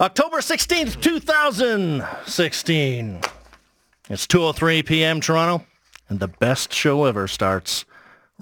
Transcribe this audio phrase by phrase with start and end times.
[0.00, 3.20] October 16th, 2016.
[4.08, 5.20] It's 2.03 p.m.
[5.20, 5.66] Toronto,
[6.08, 7.84] and the best show ever starts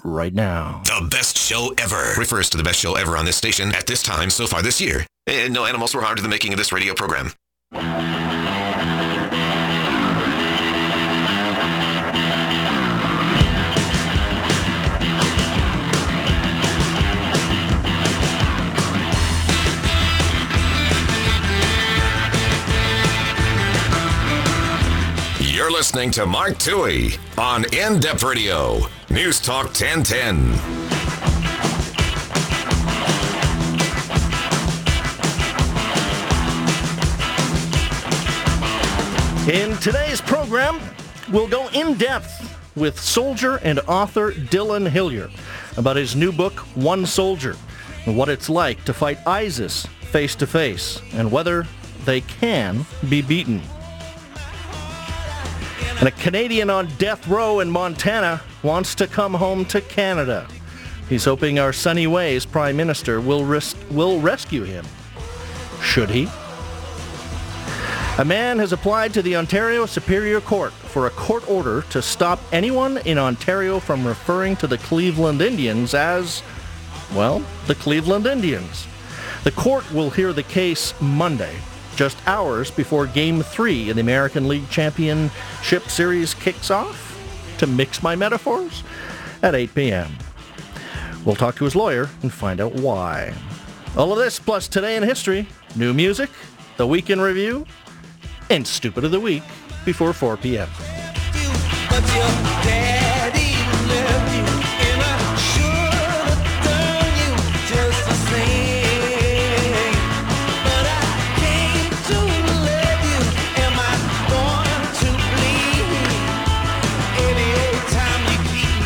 [0.01, 0.81] right now.
[0.85, 4.01] The best show ever refers to the best show ever on this station at this
[4.01, 5.05] time so far this year.
[5.27, 7.33] And no animals were harmed in the making of this radio program.
[25.79, 30.35] Listening to Mark Towhey on In Depth Radio, News Talk 1010.
[39.49, 40.81] In today's program,
[41.31, 45.29] we'll go in depth with soldier and author Dillon Hillier
[45.77, 47.55] about his new book, One Soldier,
[48.05, 51.65] and what it's like to fight ISIS face to face and whether
[52.03, 53.61] they can be beaten.
[55.99, 60.47] And a Canadian on death row in Montana wants to come home to Canada.
[61.09, 64.85] He's hoping our Sunny Ways Prime Minister will, res- will rescue him.
[65.81, 66.29] Should he?
[68.17, 72.39] A man has applied to the Ontario Superior Court for a court order to stop
[72.51, 76.43] anyone in Ontario from referring to the Cleveland Indians as,
[77.13, 78.87] well, the Cleveland Indians.
[79.43, 81.55] The court will hear the case Monday,
[81.99, 87.19] just hours before Game 3 in the American League Championship Series kicks off.
[87.57, 88.85] To mix my metaphors?
[89.43, 90.09] At 8 p.m.
[91.25, 93.33] We'll talk to his lawyer and find out why.
[93.97, 96.29] All of this plus today in history, new music,
[96.77, 97.65] the weekend review,
[98.49, 99.43] and Stupid of the Week
[99.83, 100.69] before 4 p.m.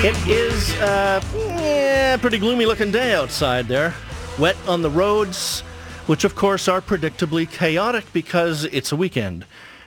[0.05, 3.93] It is uh, yeah, pretty gloomy looking day outside there.
[4.37, 5.61] Wet on the roads,
[6.08, 9.45] which of course are predictably chaotic because it's a weekend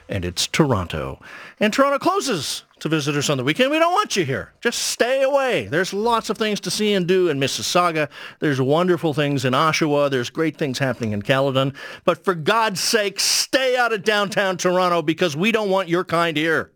[0.09, 1.21] and it's Toronto.
[1.59, 3.69] And Toronto closes to visitors on the weekend.
[3.69, 4.53] We don't want you here.
[4.59, 5.67] Just stay away.
[5.67, 8.09] There's lots of things to see and do in Mississauga.
[8.39, 10.09] There's wonderful things in Oshawa.
[10.09, 11.75] There's great things happening in Caledon.
[12.05, 16.35] But for God's sake, stay out of downtown Toronto because we don't want your kind
[16.35, 16.71] here.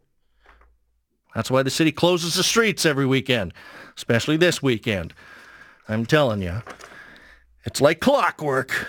[1.35, 3.53] That's why the city closes the streets every weekend,
[3.95, 5.13] especially this weekend.
[5.87, 6.61] I'm telling you,
[7.65, 8.87] it's like clockwork.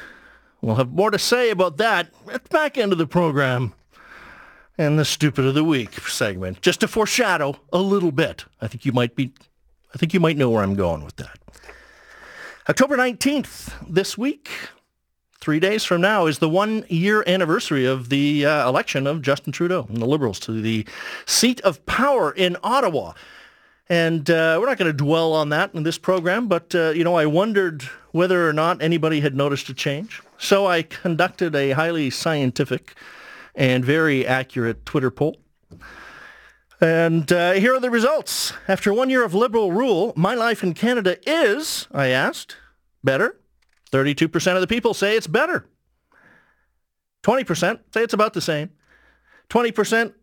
[0.61, 3.75] We'll have more to say about that at the back end of the program
[4.79, 8.45] and the stupid of the week segment, just to foreshadow a little bit.
[8.61, 9.33] I think you might be,
[9.95, 11.39] I think you might know where I'm going with that.
[12.69, 14.51] October 19th this week,
[15.43, 19.87] three days from now, is the one-year anniversary of the uh, election of Justin Trudeau
[19.89, 20.87] and the Liberals to the
[21.27, 23.13] seat of power in Ottawa.
[23.89, 27.03] And uh, we're not going to dwell on that in this program, but, uh, you
[27.03, 27.83] know, I wondered
[28.13, 30.23] whether or not anybody had noticed a change.
[30.39, 32.95] So I conducted a highly scientific
[33.55, 35.37] and very accurate Twitter poll.
[36.81, 38.53] And uh, here are the results.
[38.69, 42.57] After one year of Liberal rule, my life in Canada is, I asked,
[43.03, 43.37] better.
[43.93, 45.67] 32% of the people say it's better.
[47.23, 48.71] 20% say it's about the same.
[49.51, 50.15] 20%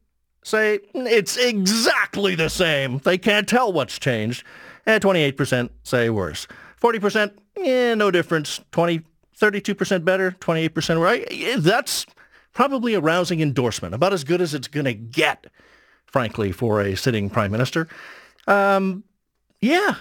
[0.44, 3.00] say it's exactly the same.
[3.00, 4.44] They can't tell what's changed.
[4.86, 6.48] And 28% say worse.
[6.82, 8.60] 40%, yeah, no difference.
[8.72, 9.02] 20,
[9.40, 11.28] 32% better, 28% right.
[11.62, 12.06] That's
[12.54, 15.48] probably a rousing endorsement, about as good as it's going to get,
[16.06, 17.88] frankly, for a sitting prime minister.
[18.48, 19.04] Um,
[19.62, 19.96] yeah,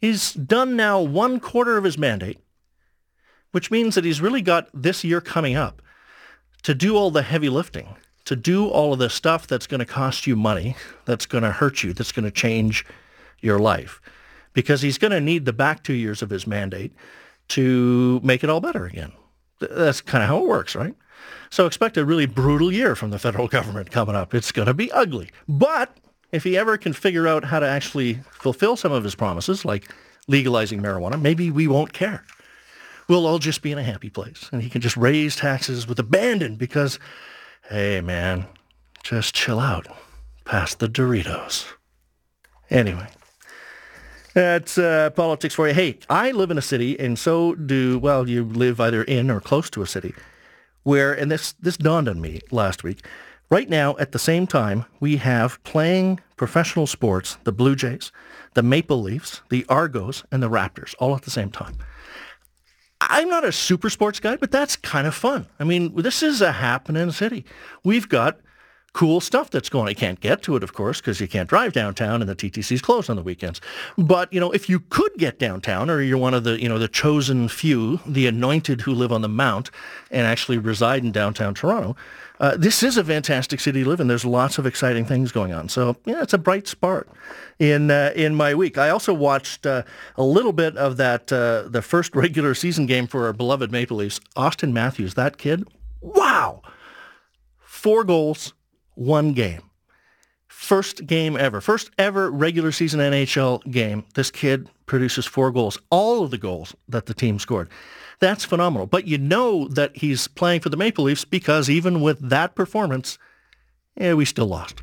[0.00, 2.38] he's done now one quarter of his mandate,
[3.52, 5.82] which means that he's really got this year coming up
[6.62, 9.86] to do all the heavy lifting, to do all of the stuff that's going to
[9.86, 12.84] cost you money, that's going to hurt you, that's going to change
[13.40, 14.00] your life.
[14.52, 16.92] Because he's going to need the back two years of his mandate
[17.48, 19.12] to make it all better again.
[19.60, 20.94] That's kind of how it works, right?
[21.50, 24.34] So expect a really brutal year from the federal government coming up.
[24.34, 25.30] It's going to be ugly.
[25.48, 25.96] But
[26.32, 29.92] if he ever can figure out how to actually fulfill some of his promises, like
[30.26, 32.24] legalizing marijuana, maybe we won't care.
[33.08, 34.48] We'll all just be in a happy place.
[34.52, 36.98] And he can just raise taxes with abandon because,
[37.70, 38.46] hey, man,
[39.02, 39.86] just chill out.
[40.44, 41.66] Pass the Doritos.
[42.70, 43.08] Anyway,
[44.34, 45.74] that's uh, politics for you.
[45.74, 49.40] Hey, I live in a city, and so do, well, you live either in or
[49.40, 50.14] close to a city
[50.82, 53.04] where, and this, this dawned on me last week,
[53.50, 58.12] right now at the same time, we have playing professional sports, the Blue Jays,
[58.54, 61.76] the Maple Leafs, the Argos, and the Raptors, all at the same time.
[63.08, 65.46] I'm not a super sports guy, but that's kind of fun.
[65.58, 67.44] I mean, this is a happening city.
[67.82, 68.38] We've got
[68.98, 69.86] cool stuff that's going.
[69.86, 72.82] I can't get to it, of course, because you can't drive downtown and the TTC's
[72.82, 73.60] closed on the weekends.
[73.96, 76.80] But, you know, if you could get downtown or you're one of the, you know,
[76.80, 79.70] the chosen few, the anointed who live on the Mount
[80.10, 81.94] and actually reside in downtown Toronto,
[82.40, 84.08] uh, this is a fantastic city to live in.
[84.08, 85.68] There's lots of exciting things going on.
[85.68, 87.06] So, yeah, it's a bright spot
[87.60, 88.78] in uh, in my week.
[88.78, 89.84] I also watched uh,
[90.16, 93.98] a little bit of that, uh, the first regular season game for our beloved Maple
[93.98, 94.18] Leafs.
[94.34, 95.68] Auston Matthews, that kid,
[96.00, 96.62] wow.
[97.60, 98.54] Four goals,
[98.98, 99.62] one game.
[100.48, 104.04] First game ever, first ever regular season NHL game.
[104.14, 107.68] This kid produces four goals, all of the goals that the team scored.
[108.18, 108.86] That's phenomenal.
[108.86, 113.18] But you know that he's playing for the Maple Leafs because even with that performance,
[113.96, 114.82] yeah, we still lost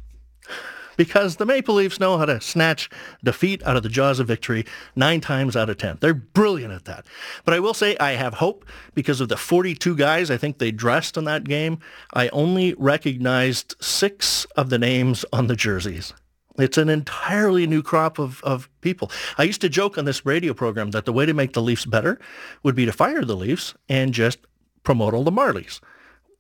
[0.98, 2.90] because the Maple Leafs know how to snatch
[3.24, 4.66] defeat out of the jaws of victory
[4.96, 5.98] nine times out of 10.
[6.02, 7.06] They're brilliant at that.
[7.44, 10.72] But I will say I have hope because of the 42 guys I think they
[10.72, 11.80] dressed in that game.
[12.14, 16.14] I only recognized six of the names on the jerseys.
[16.58, 19.12] It's an entirely new crop of, of people.
[19.38, 21.86] I used to joke on this radio program that the way to make the Leafs
[21.86, 22.20] better
[22.64, 24.40] would be to fire the Leafs and just
[24.84, 25.82] promote all the Marlies.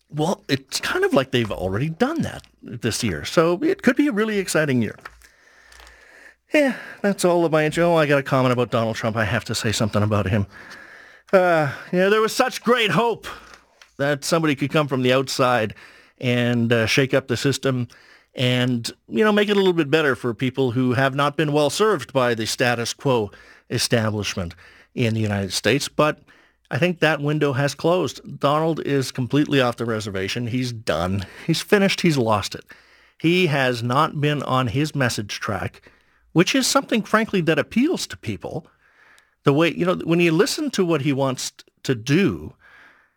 [0.09, 3.25] Well, it's kind of like they've already done that this year.
[3.25, 4.97] So it could be a really exciting year.
[6.53, 7.91] Yeah, that's all of my intro.
[7.91, 9.17] Oh, I got a comment about Donald Trump.
[9.17, 10.45] I have to say something about him.
[11.33, 13.27] Uh, yeah, there was such great hope
[13.97, 15.73] that somebody could come from the outside
[16.19, 17.87] and uh, shake up the system
[18.35, 21.51] and, you know, make it a little bit better for people who have not been
[21.51, 23.31] well served by the status quo
[23.69, 24.53] establishment
[24.93, 25.89] in the United States.
[25.89, 26.19] But
[26.71, 28.39] I think that window has closed.
[28.39, 30.47] Donald is completely off the reservation.
[30.47, 31.25] He's done.
[31.45, 32.01] He's finished.
[32.01, 32.65] He's lost it.
[33.19, 35.91] He has not been on his message track,
[36.33, 38.67] which is something, frankly, that appeals to people.
[39.43, 41.53] The way, you know, when you listen to what he wants
[41.83, 42.55] to do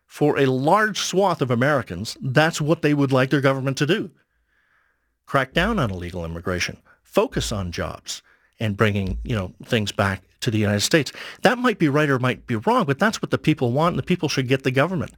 [0.06, 4.10] for a large swath of Americans, that's what they would like their government to do.
[5.26, 6.78] Crack down on illegal immigration.
[7.02, 8.22] Focus on jobs
[8.60, 11.12] and bringing, you know, things back to the United States.
[11.42, 13.94] That might be right or might be wrong, but that's what the people want.
[13.94, 15.12] And the people should get the government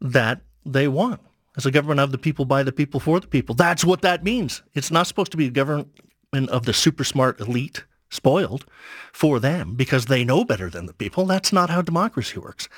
[0.00, 1.20] that they want.
[1.56, 3.54] It's a government of the people, by the people, for the people.
[3.54, 4.62] That's what that means.
[4.74, 5.88] It's not supposed to be a government
[6.34, 8.66] of the super smart elite spoiled
[9.12, 11.24] for them because they know better than the people.
[11.24, 12.68] That's not how democracy works.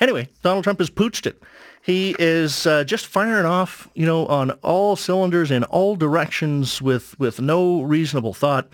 [0.00, 1.40] Anyway, Donald Trump has pooched it.
[1.82, 7.18] He is uh, just firing off, you know, on all cylinders in all directions with,
[7.20, 8.68] with no reasonable thought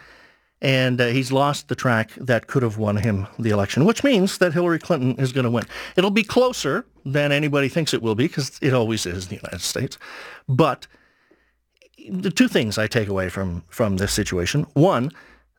[0.62, 4.38] and uh, he's lost the track that could have won him the election, which means
[4.38, 5.64] that Hillary Clinton is going to win.
[5.96, 9.36] It'll be closer than anybody thinks it will be, because it always is in the
[9.36, 9.96] United States.
[10.48, 10.86] But
[12.08, 14.66] the two things I take away from, from this situation.
[14.74, 15.10] One,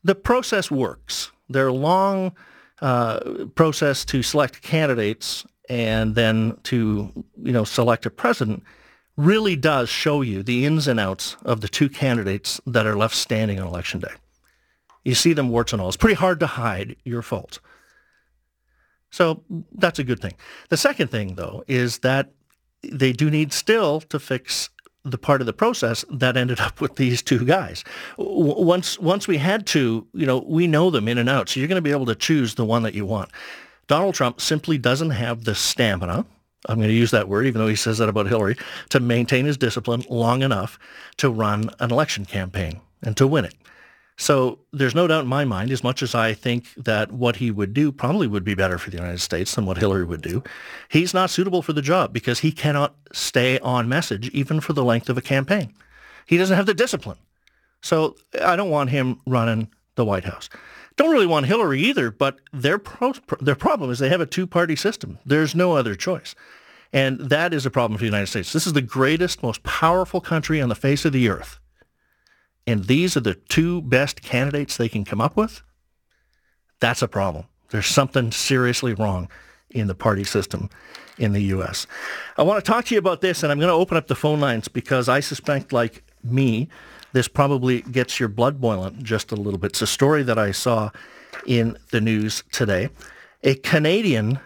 [0.04, 1.32] the process works.
[1.50, 2.34] Their long
[2.82, 7.12] uh, process to select candidates and then to,
[7.42, 8.64] you know, select a president
[9.18, 13.16] really does show you the ins and outs of the two candidates that are left
[13.16, 14.12] standing on election day.
[15.04, 15.88] You see them warts and all.
[15.88, 17.60] It's pretty hard to hide your faults.
[19.10, 19.44] So
[19.74, 20.34] that's a good thing.
[20.70, 22.32] The second thing, though, is that
[22.84, 24.70] they do need still to fix
[25.04, 27.84] the part of the process that ended up with these two guys.
[28.18, 31.68] Once once we had to, you know, we know them in and out, so you're
[31.68, 33.30] going to be able to choose the one that you want.
[33.88, 36.26] Donald Trump simply doesn't have the stamina.
[36.68, 38.56] I'm going to use that word, even though he says that about Hillary,
[38.90, 40.78] to maintain his discipline long enough
[41.18, 43.56] to run an election campaign and to win it.
[44.22, 47.50] So there's no doubt in my mind, as much as I think that what he
[47.50, 50.44] would do probably would be better for the United States than what Hillary would do,
[50.90, 54.84] he's not suitable for the job because he cannot stay on message even for the
[54.84, 55.74] length of a campaign.
[56.28, 57.18] He doesn't have the discipline.
[57.82, 60.50] So I don't want him running the White House.
[60.98, 64.76] Don't really want Hillary either, but their, pro- their problem is they have a two-party
[64.76, 65.18] system.
[65.26, 66.36] There's no other choice.
[66.94, 68.54] And that is a problem for the United States.
[68.54, 71.58] This is the greatest, most powerful country on the face of the earth
[72.68, 75.62] and these are the two best candidates they can come up with,
[76.80, 77.46] that's a problem.
[77.70, 79.30] There's something seriously wrong
[79.70, 80.70] in the party system
[81.18, 81.88] in the U.S.
[82.38, 84.16] I want to talk to you about this, and I'm going to open up the
[84.16, 86.68] phone lines because I suspect, like me,
[87.14, 89.72] this probably gets your blood boiling just a little bit.
[89.72, 90.92] It's a story that I saw
[91.46, 92.90] in the news today.
[93.44, 94.40] A Canadian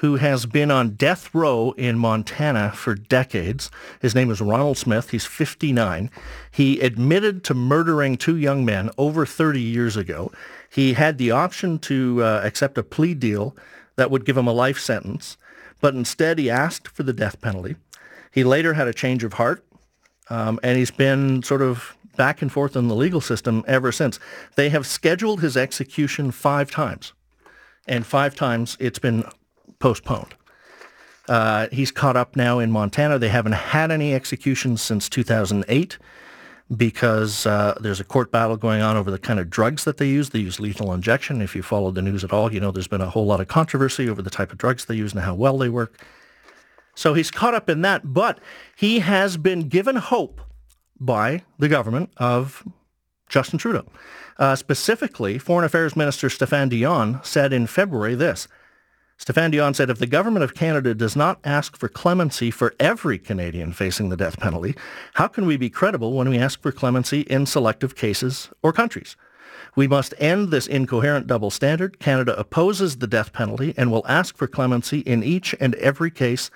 [0.00, 3.70] who has been on death row in Montana for decades.
[4.00, 5.10] His name is Ronald Smith.
[5.10, 6.10] He's 59.
[6.50, 10.32] He admitted to murdering two young men over 30 years ago.
[10.70, 13.54] He had the option to uh, accept a plea deal
[13.96, 15.36] that would give him a life sentence,
[15.82, 17.76] but instead he asked for the death penalty.
[18.32, 19.62] He later had a change of heart,
[20.30, 24.18] um, and he's been sort of back and forth in the legal system ever since.
[24.56, 27.12] They have scheduled his execution five times,
[27.86, 29.24] and five times it's been
[29.80, 30.34] postponed.
[31.28, 33.18] Uh, he's caught up now in Montana.
[33.18, 35.98] They haven't had any executions since 2008
[36.76, 40.08] because uh, there's a court battle going on over the kind of drugs that they
[40.08, 40.30] use.
[40.30, 41.42] They use lethal injection.
[41.42, 43.48] If you follow the news at all, you know there's been a whole lot of
[43.48, 46.00] controversy over the type of drugs they use and how well they work.
[46.94, 48.38] So he's caught up in that, but
[48.76, 50.40] he has been given hope
[50.98, 52.64] by the government of
[53.28, 53.86] Justin Trudeau.
[54.38, 58.48] Uh, specifically, Foreign Affairs Minister Stéphane Dion said in February this,
[59.20, 63.18] Stéphane Dion said, if the government of Canada does not ask for clemency for every
[63.18, 64.74] Canadian facing the death penalty,
[65.12, 69.16] how can we be credible when we ask for clemency in selective cases or countries?
[69.76, 71.98] We must end this incoherent double standard.
[71.98, 76.50] Canada opposes the death penalty and will ask for clemency in each and every case,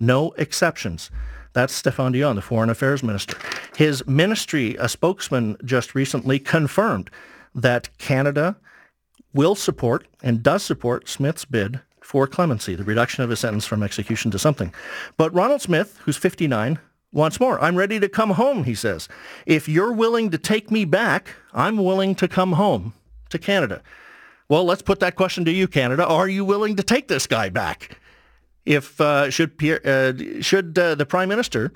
[0.00, 1.10] no exceptions.
[1.52, 3.36] That's Stéphane Dion, the Foreign Affairs Minister.
[3.76, 7.10] His ministry, a spokesman just recently confirmed
[7.54, 8.56] that Canada
[9.34, 13.82] will support and does support Smith's bid for clemency, the reduction of his sentence from
[13.82, 14.72] execution to something.
[15.16, 16.78] But Ronald Smith, who's 59,
[17.12, 17.60] wants more.
[17.60, 19.08] I'm ready to come home, he says.
[19.44, 22.94] If you're willing to take me back, I'm willing to come home
[23.30, 23.82] to Canada.
[24.48, 26.06] Well, let's put that question to you, Canada.
[26.06, 27.98] Are you willing to take this guy back?
[28.64, 31.72] If uh, should uh, should uh, the Prime Minister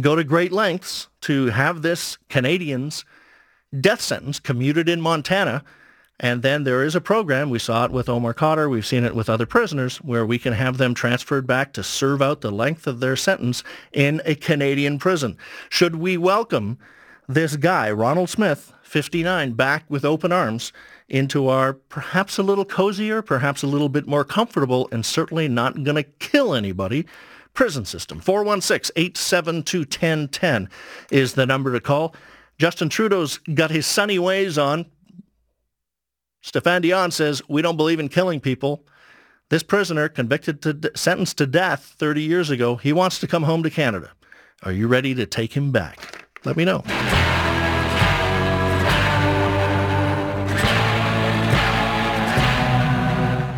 [0.00, 3.04] go to great lengths to have this Canadian's
[3.80, 5.64] death sentence commuted in Montana
[6.18, 9.14] and then there is a program, we saw it with Omar Khadr, we've seen it
[9.14, 12.86] with other prisoners, where we can have them transferred back to serve out the length
[12.86, 15.36] of their sentence in a Canadian prison.
[15.68, 16.78] Should we welcome
[17.28, 20.72] this guy, Ronald Smith, 59, back with open arms
[21.08, 25.84] into our perhaps a little cozier, perhaps a little bit more comfortable, and certainly not
[25.84, 27.04] going to kill anybody
[27.52, 28.20] prison system.
[28.20, 30.70] 416-872-1010
[31.10, 32.14] is the number to call.
[32.58, 34.86] Justin Trudeau's got his sunny ways on,
[36.46, 38.86] Stéphane Dion says, we don't believe in killing people.
[39.48, 43.64] This prisoner, convicted to sentenced to death 30 years ago, he wants to come home
[43.64, 44.12] to Canada.
[44.62, 46.24] Are you ready to take him back?
[46.44, 46.84] Let me know.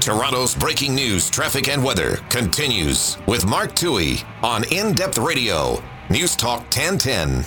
[0.00, 6.34] Toronto's breaking news, traffic, and weather continues with Mark Towhey on In Depth Radio, News
[6.34, 7.44] Talk 1010.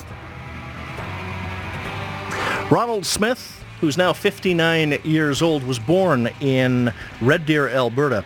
[2.69, 8.23] Ronald Smith who's now 59 years old, was born in Red Deer, Alberta.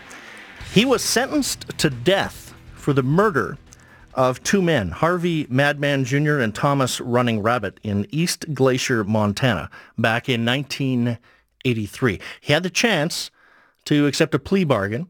[0.74, 3.58] He was sentenced to death for the murder
[4.14, 6.40] of two men, Harvey Madman Jr.
[6.40, 12.20] and Thomas Running Rabbit in East Glacier, Montana, back in 1983.
[12.42, 13.32] He had the chance
[13.86, 15.10] to accept a plea bargain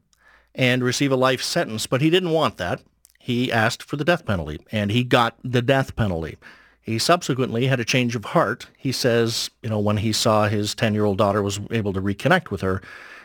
[0.54, 2.82] and receive a life sentence, but he didn't want that.
[3.20, 6.38] He asked for the death penalty, and he got the death penalty.
[6.86, 8.68] He subsequently had a change of heart.
[8.78, 12.62] He says, you know, when he saw his 10-year-old daughter was able to reconnect with
[12.62, 12.80] her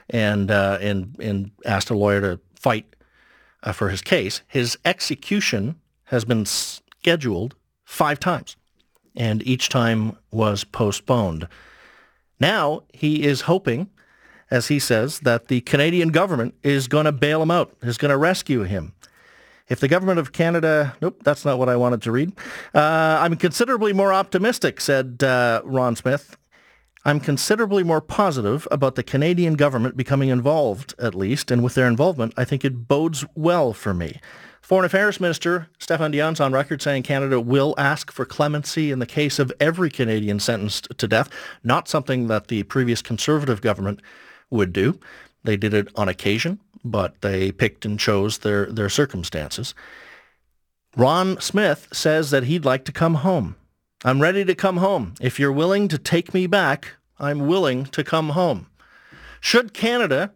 [0.08, 2.86] and, uh, and, and asked a lawyer to fight
[3.62, 8.56] uh, for his case, his execution has been scheduled five times,
[9.14, 11.46] and each time was postponed.
[12.40, 13.90] Now he is hoping,
[14.50, 18.10] as he says, that the Canadian government is going to bail him out, is going
[18.10, 18.94] to rescue him.
[19.70, 22.32] If the government of Canada, nope, that's not what I wanted to read.
[22.74, 26.36] Uh, I'm considerably more optimistic, said uh, Ron Smith.
[27.04, 31.86] I'm considerably more positive about the Canadian government becoming involved, at least, and with their
[31.86, 34.20] involvement, I think it bodes well for me.
[34.60, 39.06] Foreign Affairs Minister Stéphane Dion's on record saying Canada will ask for clemency in the
[39.06, 41.30] case of every Canadian sentenced to death,
[41.62, 44.02] not something that the previous Conservative government
[44.50, 44.98] would do.
[45.44, 49.74] They did it on occasion but they picked and chose their, their circumstances.
[50.96, 53.56] Ron Smith says that he'd like to come home.
[54.04, 55.14] I'm ready to come home.
[55.20, 58.66] If you're willing to take me back, I'm willing to come home.
[59.40, 60.32] Should Canada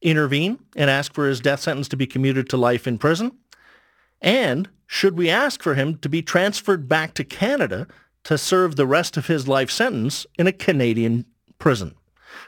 [0.00, 3.32] intervene and ask for his death sentence to be commuted to life in prison?
[4.20, 7.88] And should we ask for him to be transferred back to Canada
[8.24, 11.26] to serve the rest of his life sentence in a Canadian
[11.58, 11.94] prison?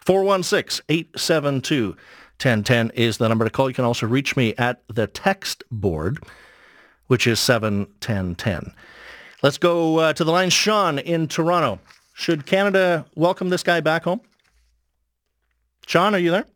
[0.04, 1.96] 416 872
[2.38, 3.68] 1010 is the number to call.
[3.68, 6.18] You can also reach me at the text board,
[7.06, 8.74] which is 71010.
[9.42, 10.50] Let's go uh, to the line.
[10.50, 11.78] Sean in Toronto.
[12.14, 14.20] Should Canada welcome this guy back home?
[15.86, 16.46] Sean, are you there?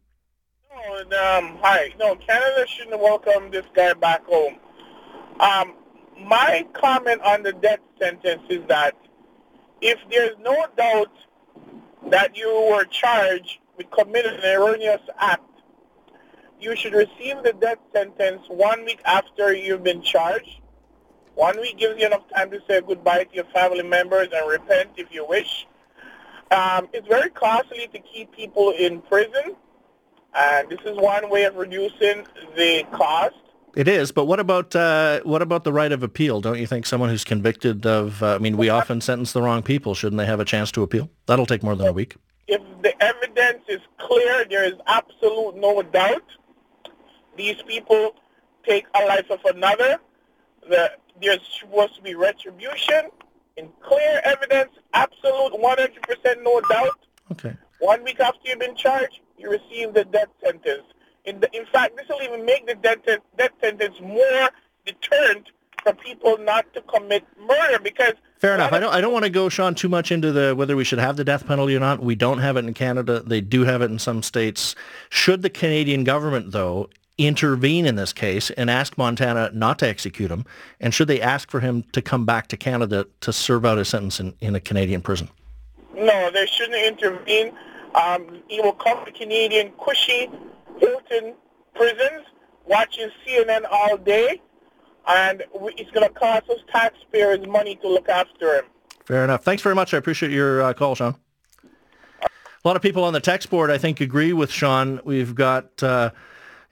[0.99, 1.95] Um, hi.
[1.99, 4.57] No, Canada shouldn't welcome this guy back home.
[5.41, 5.75] Um,
[6.19, 8.97] my comment on the death sentence is that
[9.81, 11.13] if there's no doubt
[12.11, 15.43] that you were charged with committing an erroneous act
[16.61, 20.61] you should receive the death sentence one week after you've been charged.
[21.35, 24.91] One week gives you enough time to say goodbye to your family members and repent
[24.97, 25.67] if you wish.
[26.51, 29.55] Um, it's very costly to keep people in prison.
[30.35, 33.37] And this is one way of reducing the cost.
[33.77, 36.41] It is, but what about uh, what about the right of appeal?
[36.41, 38.23] Don't you think someone who's convicted of?
[38.23, 39.95] Uh, I mean, we often sentence the wrong people.
[39.95, 41.11] Shouldn't they have a chance to appeal?
[41.27, 42.17] That'll take more than a week.
[42.49, 46.25] If the evidence is clear, there is absolute no doubt.
[47.39, 48.17] These people
[48.67, 49.99] take a life of another.
[50.69, 50.91] The,
[51.23, 53.11] there's supposed to be retribution
[53.57, 56.99] in clear evidence, absolute 100% no doubt.
[57.33, 57.57] Okay.
[57.79, 60.83] One week after you've been charged, you receive the death sentence.
[61.25, 62.99] In, the, in fact, this will even make the death,
[63.37, 64.51] death sentence more
[64.85, 65.51] deterrent
[65.85, 68.73] for people not to commit murder because Fair enough.
[68.73, 68.95] I don't.
[68.95, 71.25] I don't want to go, Sean, too much into the whether we should have the
[71.25, 72.01] death penalty or not.
[72.01, 73.21] We don't have it in Canada.
[73.21, 74.77] They do have it in some states.
[75.11, 76.89] Should the Canadian government, though,
[77.19, 80.45] intervene in this case and ask Montana not to execute him?
[80.81, 83.89] And should they ask for him to come back to Canada to serve out his
[83.89, 85.29] sentence in, in a Canadian prison?
[85.95, 87.53] No, they shouldn't intervene.
[87.95, 90.31] Um, he will come to Canadian cushy
[90.79, 91.35] Hilton
[91.75, 92.27] prisons,
[92.67, 94.41] watching CNN all day,
[95.07, 98.65] and it's going to cost us taxpayers money to look after him.
[99.05, 99.43] Fair enough.
[99.43, 99.95] Thanks very much.
[99.95, 101.17] I appreciate your uh, call, Sean.
[102.23, 105.01] A lot of people on the text board, I think, agree with Sean.
[105.05, 106.11] We've got, uh,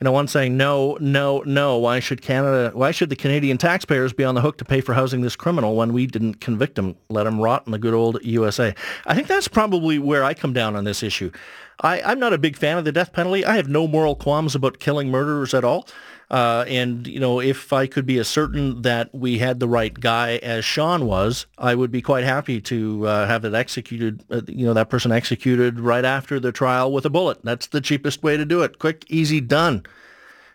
[0.00, 1.78] you know, one saying no, no, no.
[1.78, 2.70] Why should Canada?
[2.74, 5.74] Why should the Canadian taxpayers be on the hook to pay for housing this criminal
[5.74, 8.74] when we didn't convict him, let him rot in the good old USA?
[9.06, 11.30] I think that's probably where I come down on this issue.
[11.80, 13.44] I, I'm not a big fan of the death penalty.
[13.44, 15.88] I have no moral qualms about killing murderers at all.
[16.28, 20.36] Uh, and, you know, if I could be certain that we had the right guy
[20.38, 24.66] as Sean was, I would be quite happy to uh, have it executed, uh, you
[24.66, 27.38] know, that person executed right after the trial with a bullet.
[27.44, 28.80] That's the cheapest way to do it.
[28.80, 29.84] Quick, easy, done.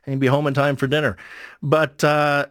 [0.05, 1.15] And be home in time for dinner.
[1.61, 2.47] But uh,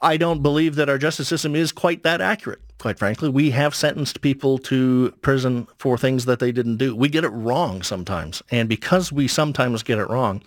[0.00, 2.60] I don't believe that our justice system is quite that accurate.
[2.78, 6.96] Quite frankly, we have sentenced people to prison for things that they didn't do.
[6.96, 8.42] We get it wrong sometimes.
[8.50, 10.42] And because we sometimes get it wrong,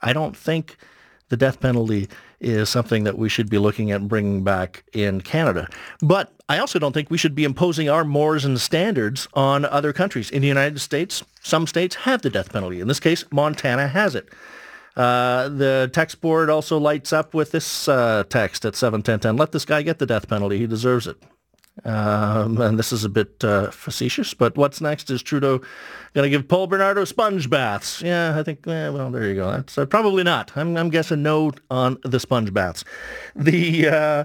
[0.00, 0.78] I don't think
[1.28, 2.08] the death penalty
[2.40, 5.68] is something that we should be looking at bringing back in Canada.
[6.00, 9.92] But I also don't think we should be imposing our mores and standards on other
[9.92, 10.30] countries.
[10.30, 12.80] In the United States, some states have the death penalty.
[12.80, 14.28] In this case, Montana has it.
[14.96, 19.36] Uh, the text board also lights up with this uh, text at 71010.
[19.36, 20.58] Let this guy get the death penalty.
[20.58, 21.16] He deserves it.
[21.82, 25.58] Um, and this is a bit uh, facetious, but what's next is Trudeau
[26.14, 28.00] going to give Paul Bernardo sponge baths.
[28.00, 29.50] Yeah, I think, eh, well, there you go.
[29.50, 30.56] That's uh, probably not.
[30.56, 32.84] I'm, I'm guessing no on the sponge baths.
[33.34, 34.24] The, uh,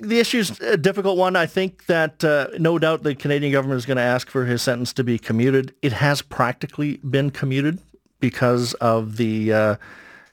[0.00, 1.36] the issue's a difficult one.
[1.36, 4.62] I think that uh, no doubt the Canadian government is going to ask for his
[4.62, 5.74] sentence to be commuted.
[5.82, 7.78] It has practically been commuted
[8.20, 9.76] because of the uh,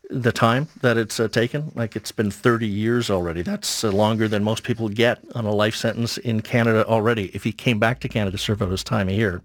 [0.09, 1.71] the time that it's uh, taken.
[1.75, 3.41] Like it's been 30 years already.
[3.41, 7.25] That's uh, longer than most people get on a life sentence in Canada already.
[7.33, 9.41] If he came back to Canada to serve out his time here,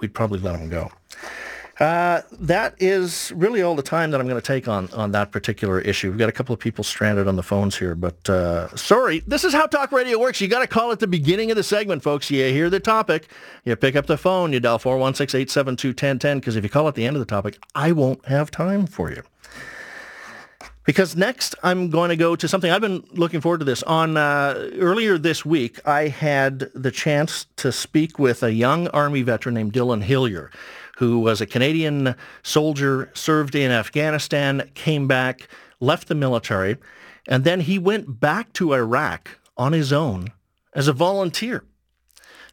[0.00, 0.90] we'd probably let him go.
[1.80, 5.30] Uh, that is really all the time that I'm going to take on, on that
[5.30, 6.10] particular issue.
[6.10, 9.44] We've got a couple of people stranded on the phones here, but uh, sorry, this
[9.44, 10.40] is how talk radio works.
[10.40, 12.32] You got to call at the beginning of the segment, folks.
[12.32, 13.28] You hear the topic,
[13.64, 17.14] you pick up the phone, you dial 416-872-1010, because if you call at the end
[17.14, 19.22] of the topic, I won't have time for you.
[20.84, 23.82] Because next I'm going to go to something I've been looking forward to this.
[23.84, 29.20] On uh, earlier this week, I had the chance to speak with a young Army
[29.20, 30.50] veteran named Dillon Hillier,
[30.98, 36.76] who was a Canadian soldier, served in Afghanistan, came back, left the military,
[37.28, 40.32] and then he went back to Iraq on his own
[40.74, 41.62] as a volunteer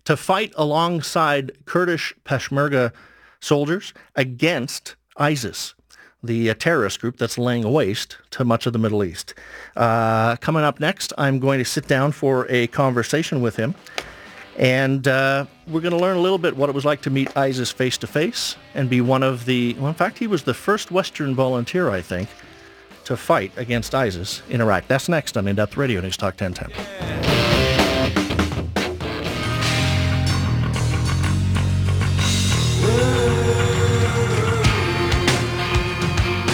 [0.04, 2.94] to fight alongside Kurdish Peshmerga
[3.42, 5.74] soldiers against ISIS
[6.22, 9.34] the uh, terrorist group that's laying waste to much of the Middle East.
[9.76, 13.76] Uh, coming up next, I'm going to sit down for a conversation with him.
[14.58, 17.36] And uh, we're going to learn a little bit what it was like to meet
[17.36, 20.54] ISIS face to face and be one of the, well, in fact, he was the
[20.54, 22.30] first Western volunteer, I think,
[23.04, 24.88] to fight against ISIS in Iraq.
[24.88, 26.70] That's next on In Depth Radio News Talk 1010.
[26.72, 27.26] Yeah.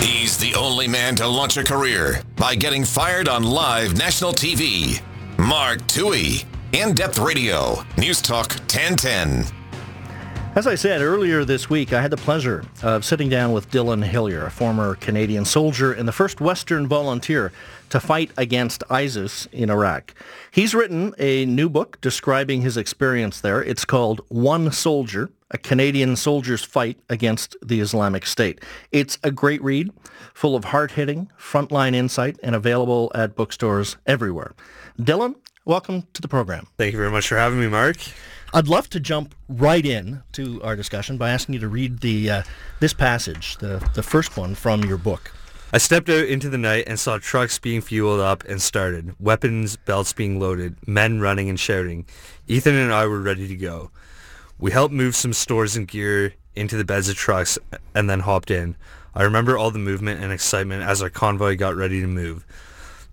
[0.02, 5.02] He's the only man to launch a career by getting fired on live national TV.
[5.38, 9.44] Mark Towhey, In Depth Radio, News Talk 1010.
[10.56, 14.02] As I said earlier this week, I had the pleasure of sitting down with Dillon
[14.02, 17.52] Hillier, a former Canadian soldier and the first Western volunteer
[17.90, 20.14] to fight against ISIS in Iraq.
[20.50, 23.62] He's written a new book describing his experience there.
[23.62, 28.64] It's called One Soldier, a Canadian soldier's fight against the Islamic State.
[28.94, 29.92] It's a great read,
[30.34, 34.54] full of hard-hitting, frontline insight, and available at bookstores everywhere.
[34.98, 36.68] Dillon, welcome to the program.
[36.78, 37.98] Thank you very much for having me, Mark.
[38.54, 42.30] I'd love to jump right in to our discussion by asking you to read the
[42.30, 42.44] uh,
[42.80, 45.32] this passage, the, the first one from your book.
[45.74, 49.78] I stepped out into the night and saw trucks being fueled up and started, weapons
[49.78, 52.06] belts being loaded, men running and shouting.
[52.48, 53.90] Ethan and I were ready to go.
[54.60, 57.58] We helped move some stores and gear into the beds of trucks
[57.96, 58.76] and then hopped in.
[59.16, 62.46] I remember all the movement and excitement as our convoy got ready to move.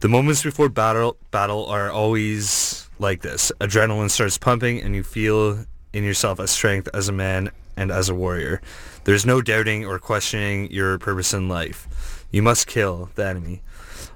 [0.00, 3.50] The moments before battle battle are always like this.
[3.60, 8.08] Adrenaline starts pumping and you feel in yourself a strength as a man and as
[8.08, 8.60] a warrior.
[9.04, 12.26] There's no doubting or questioning your purpose in life.
[12.30, 13.62] You must kill the enemy.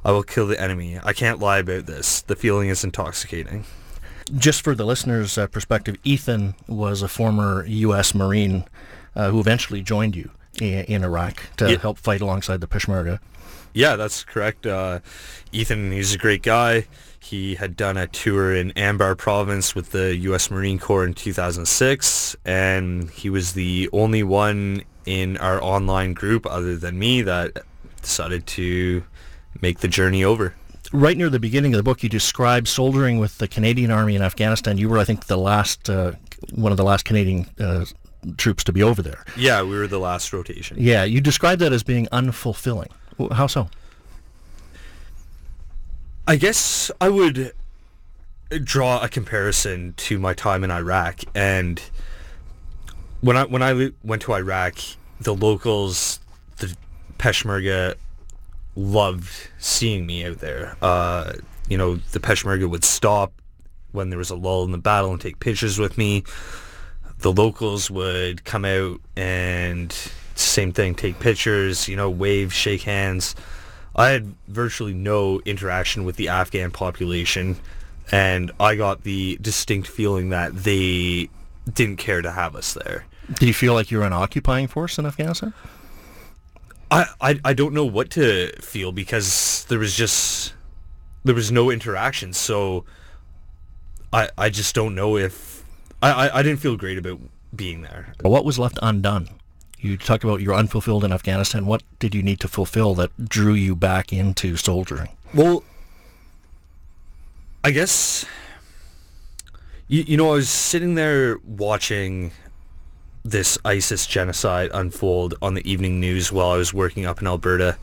[0.04, 0.98] I will kill the enemy.
[1.02, 2.20] I can't lie about this.
[2.22, 3.64] The feeling is intoxicating.
[4.36, 8.14] Just for the listeners' uh, perspective, Ethan was a former U.S.
[8.14, 8.64] Marine
[9.16, 11.78] uh, who eventually joined you in, in Iraq to Yeah.
[11.78, 13.18] help fight alongside the Peshmerga.
[13.74, 14.66] Yeah, that's correct.
[14.66, 15.00] Uh,
[15.52, 16.86] Ethan, he's a great guy.
[17.20, 20.50] He had done a tour in Anbar province with the U.S.
[20.50, 26.76] Marine Corps in 2006, and he was the only one in our online group other
[26.76, 27.58] than me that
[28.02, 29.04] decided to
[29.60, 30.54] make the journey over.
[30.92, 34.20] Right near the beginning of the book, you describe soldiering with the Canadian Army in
[34.20, 34.76] Afghanistan.
[34.76, 36.12] You were, I think, the last uh,
[36.54, 37.86] one of the last Canadian uh,
[38.36, 39.24] troops to be over there.
[39.36, 40.76] Yeah, we were the last rotation.
[40.78, 42.90] Yeah, you described that as being unfulfilling.
[43.32, 43.68] How so?
[46.26, 47.52] I guess I would
[48.62, 51.82] draw a comparison to my time in Iraq, and
[53.20, 54.76] when I when I went to Iraq,
[55.20, 56.20] the locals,
[56.58, 56.74] the
[57.18, 57.96] Peshmerga,
[58.76, 60.76] loved seeing me out there.
[60.82, 61.32] Uh,
[61.68, 63.32] you know, the Peshmerga would stop
[63.92, 66.24] when there was a lull in the battle and take pictures with me.
[67.18, 69.94] The locals would come out and
[70.34, 73.34] same thing, take pictures, you know, wave, shake hands.
[73.94, 77.56] I had virtually no interaction with the Afghan population,
[78.10, 81.28] and I got the distinct feeling that they
[81.72, 83.04] didn't care to have us there.
[83.34, 85.52] Did you feel like you were an occupying force in Afghanistan?
[86.90, 90.54] I, I, I don't know what to feel because there was just
[91.24, 92.32] there was no interaction.
[92.32, 92.84] So
[94.12, 95.64] I I just don't know if
[96.02, 97.20] I, I, I didn't feel great about
[97.54, 98.12] being there.
[98.20, 99.28] What was left undone?
[99.82, 101.66] You talked about you're unfulfilled in Afghanistan.
[101.66, 105.08] What did you need to fulfill that drew you back into soldiering?
[105.34, 105.64] Well,
[107.64, 108.24] I guess
[109.88, 112.30] you, you know I was sitting there watching
[113.24, 117.76] this ISIS genocide unfold on the evening news while I was working up in Alberta.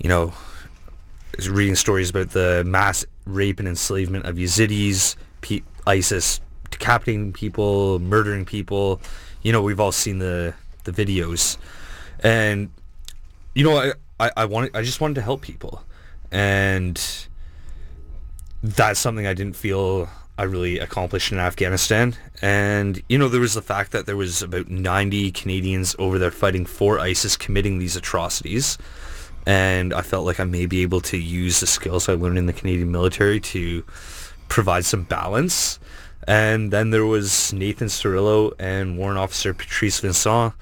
[0.00, 0.32] You know,
[1.48, 8.44] reading stories about the mass rape and enslavement of Yazidis, P- ISIS decapitating people, murdering
[8.44, 9.00] people.
[9.42, 11.56] You know, we've all seen the the videos,
[12.20, 12.70] and
[13.54, 15.82] you know, I I, I wanted I just wanted to help people,
[16.30, 17.00] and
[18.62, 20.08] that's something I didn't feel
[20.40, 22.16] I really accomplished in Afghanistan.
[22.40, 26.30] And you know, there was the fact that there was about 90 Canadians over there
[26.30, 28.78] fighting for ISIS, committing these atrocities.
[29.46, 32.46] And I felt like I may be able to use the skills I learned in
[32.46, 33.84] the Canadian military to
[34.48, 35.78] provide some balance.
[36.26, 40.52] And then there was Nathan Cirillo and Warrant Officer Patrice Vincent,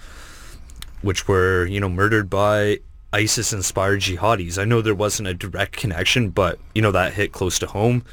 [1.03, 2.79] which were, you know, murdered by
[3.13, 4.59] ISIS-inspired jihadis.
[4.59, 8.05] I know there wasn't a direct connection, but, you know, that hit close to home.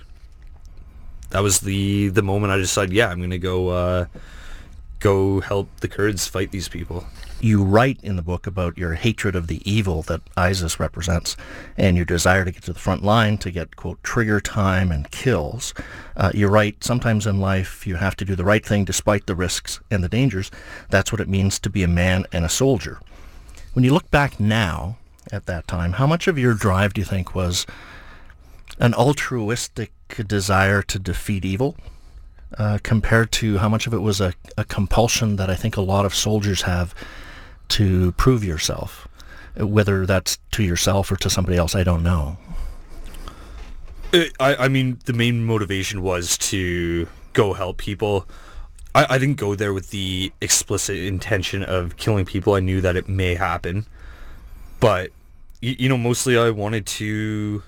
[1.31, 4.05] That was the the moment I decided, yeah, I'm going to go uh,
[4.99, 7.05] go help the Kurds fight these people.
[7.41, 11.35] You write in the book about your hatred of the evil that ISIS represents
[11.77, 15.11] and your desire to get to the front line to get, quote, trigger time and
[15.11, 15.73] kills.
[16.15, 19.35] Uh, you write, sometimes in life you have to do the right thing despite the
[19.35, 20.49] risks and the dangers.
[20.89, 22.99] That's what it means to be a man and a soldier.
[23.73, 24.97] When you look back now
[25.31, 27.65] at that time, how much of your drive do you think was
[28.79, 29.91] an altruistic
[30.27, 31.75] desire to defeat evil
[32.57, 35.81] uh, compared to how much of it was a, a compulsion that I think a
[35.81, 36.95] lot of soldiers have
[37.69, 39.07] to prove yourself,
[39.57, 42.37] whether that's to yourself or to somebody else, I don't know.
[44.13, 48.27] Uh, I, I mean, the main motivation was to go help people.
[48.93, 52.53] I, I didn't go there with the explicit intention of killing people.
[52.53, 53.85] I knew that it may happen.
[54.79, 55.11] But,
[55.61, 57.63] you, you know, mostly I wanted to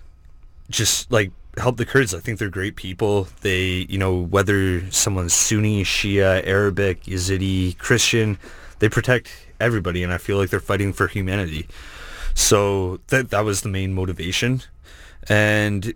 [0.70, 2.14] just, like, help the Kurds.
[2.14, 3.28] I think they're great people.
[3.42, 8.38] They, you know, whether someone's Sunni, Shia, Arabic, Yazidi, Christian,
[8.80, 10.04] they protect everybody.
[10.04, 11.68] And I feel like they're fighting for humanity.
[12.34, 14.62] So that that was the main motivation.
[15.28, 15.94] And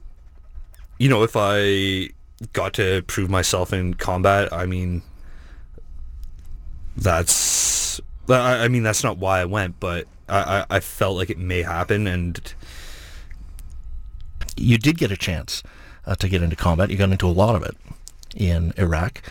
[0.97, 2.09] you know, if I
[2.53, 5.01] got to prove myself in combat, I mean,
[6.95, 11.37] that's, I, mean, that's not why I went, but I, I, I felt like it
[11.39, 12.53] may happen, and
[14.57, 15.63] You did get a chance
[16.05, 16.89] uh, to get into combat.
[16.89, 17.75] You got into a lot of it
[18.35, 19.21] in Iraq.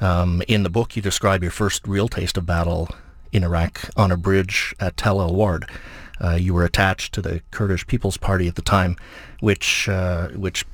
[0.00, 2.88] Um, in the book, you describe your first real taste of battle
[3.32, 5.68] in Iraq on a bridge at Tel El Ward.
[6.20, 8.96] Uh, you were attached to the Kurdish People's Party at the time,
[9.40, 10.64] which uh, which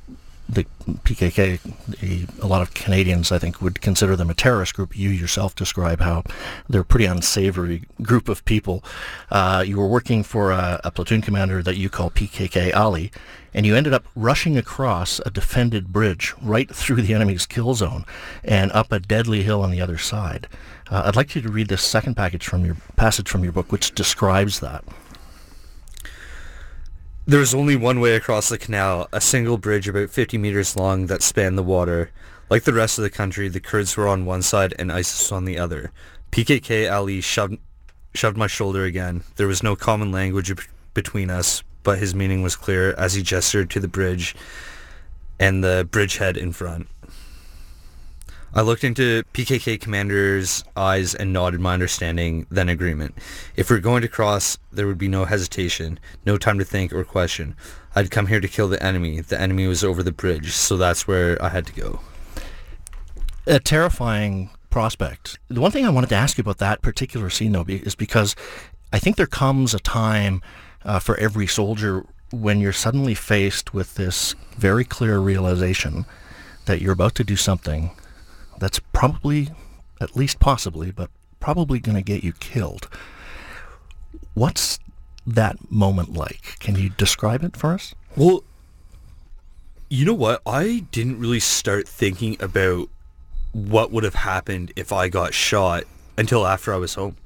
[0.49, 1.59] the PKK,
[2.03, 4.97] a, a, lot of Canadians, I think, would consider them a terrorist group.
[4.97, 6.23] You yourself describe how
[6.69, 8.85] they're a pretty unsavory group of people.
[9.31, 13.11] Uh, you were working for a, a, platoon commander that you call PKK Ali,
[13.55, 18.05] and you ended up rushing across a defended bridge right through the enemy's kill zone
[18.43, 20.47] and up a deadly hill on the other side.
[20.91, 23.73] Uh, I'd like you to read this second package from your passage from your book,
[23.73, 24.85] which describes that.
[27.27, 31.07] There is only one way across the canal, a single bridge about 50 meters long
[31.07, 32.11] that spanned the water.
[32.51, 35.47] Like the rest of the country, the Kurds were on one side and ISIS on
[35.47, 35.91] the other.
[36.33, 37.57] PKK Ali shoved,
[38.15, 39.25] shoved my shoulder again.
[39.37, 40.53] There was no common language
[40.93, 44.37] between us, but his meaning was clear as he gestured to the bridge
[45.41, 46.89] and the bridgehead in front.
[48.57, 53.19] I looked into PKK commander's eyes and nodded my understanding, then agreement.
[53.57, 57.03] If we're going to cross, there would be no hesitation, no time to think or
[57.03, 57.57] question.
[57.97, 59.21] I'd come here to kill the enemy.
[59.21, 61.99] The enemy was over the bridge, so that's where I had to go.
[63.49, 65.37] A terrifying prospect.
[65.49, 68.37] The one thing I wanted to ask you about that particular scene, though, is because
[68.93, 70.43] I think there comes a time
[70.85, 76.07] uh, for every soldier when you're suddenly faced with this very clear realization
[76.67, 77.91] that you're about to do something
[78.59, 79.51] that's probably,
[80.01, 82.89] at least possibly, but probably going to get you killed.
[84.35, 84.79] What's
[85.27, 86.59] that moment like?
[86.59, 87.95] Can you describe it for us?
[88.17, 88.45] Well,
[89.91, 90.43] you know what?
[90.47, 92.89] I didn't really start thinking about
[93.53, 95.85] what would have happened if I got shot
[96.19, 97.17] until after I was home.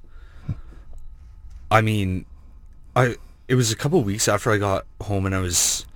[1.71, 2.25] I mean,
[2.95, 5.87] I it was a couple weeks after I got home and I was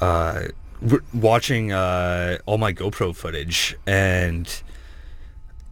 [0.00, 0.48] uh,
[1.12, 4.62] watching uh, all my GoPro footage, and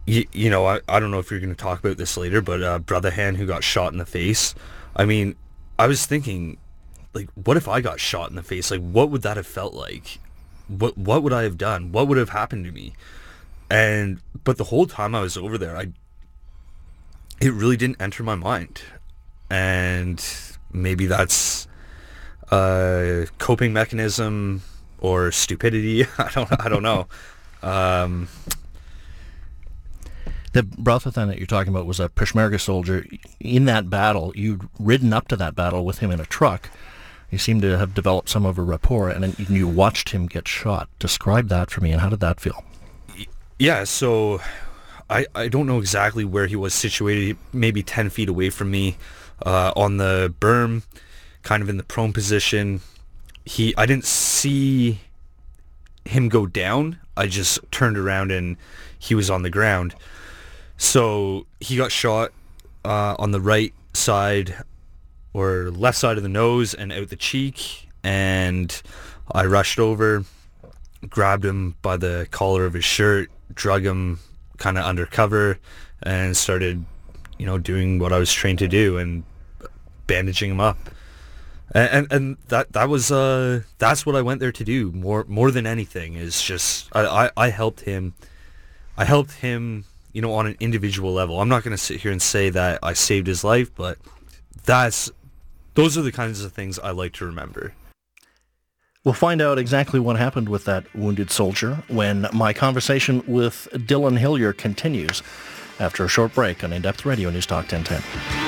[0.05, 2.41] you, you know, I, I don't know if you're going to talk about this later,
[2.41, 4.55] but uh, Brotherhan who got shot in the face.
[4.95, 5.35] I mean,
[5.77, 6.57] I was thinking,
[7.13, 8.71] like, what if I got shot in the face?
[8.71, 10.19] Like, what would that have felt like?
[10.67, 11.91] What what would I have done?
[11.91, 12.93] What would have happened to me?
[13.69, 15.87] And but the whole time I was over there, I
[17.41, 18.81] it really didn't enter my mind,
[19.49, 20.23] and
[20.71, 21.67] maybe that's
[22.51, 24.63] a coping mechanism
[25.03, 26.05] or stupidity.
[26.17, 27.07] I don't I don't know.
[27.61, 28.27] Um,
[30.53, 33.05] the Brotherhan that you're talking about was a Peshmerga soldier.
[33.39, 36.69] In that battle, you'd ridden up to that battle with him in a truck.
[37.31, 40.89] You seem to have developed some of a rapport, and you watched him get shot.
[40.99, 42.63] Describe that for me, and how did that feel?
[43.57, 44.39] Yeah, so
[45.09, 48.97] I, I don't know exactly where he was situated, maybe 10 feet away from me
[49.43, 50.83] uh, on the berm,
[51.41, 52.81] kind of in the prone position
[53.45, 54.99] he I didn't see
[56.05, 56.99] him go down.
[57.15, 58.57] I just turned around and
[58.97, 59.95] he was on the ground.
[60.77, 62.31] So he got shot
[62.83, 64.55] uh, on the right side
[65.33, 67.87] or left side of the nose and out the cheek.
[68.03, 68.81] And
[69.31, 70.25] I rushed over,
[71.07, 74.19] grabbed him by the collar of his shirt, drug him
[74.57, 75.57] kind of undercover,
[76.01, 76.83] and started,
[77.37, 79.23] you know, doing what I was trained to do and
[80.07, 80.77] bandaging him up
[81.73, 84.91] and and that that was uh that's what I went there to do.
[84.91, 88.13] More more than anything is just I, I, I helped him
[88.97, 91.41] I helped him you know on an individual level.
[91.41, 93.97] I'm not going to sit here and say that I saved his life but
[94.65, 95.11] that's
[95.73, 97.73] those are the kinds of things I like to remember.
[99.03, 104.15] We'll find out exactly what happened with that wounded soldier when my conversation with Dillon
[104.15, 105.21] Hillier continues
[105.79, 108.42] after a short break on In-Depth Radio News Talk 1010.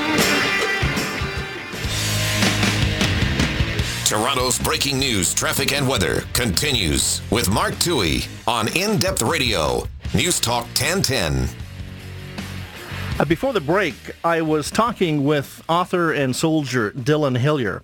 [4.06, 10.40] Toronto's breaking news, traffic, and weather continues with Mark Towhey on In Depth Radio, News
[10.40, 11.50] Talk 1010.
[13.20, 17.82] Uh, before the break, I was talking with author and soldier Dillon Hillier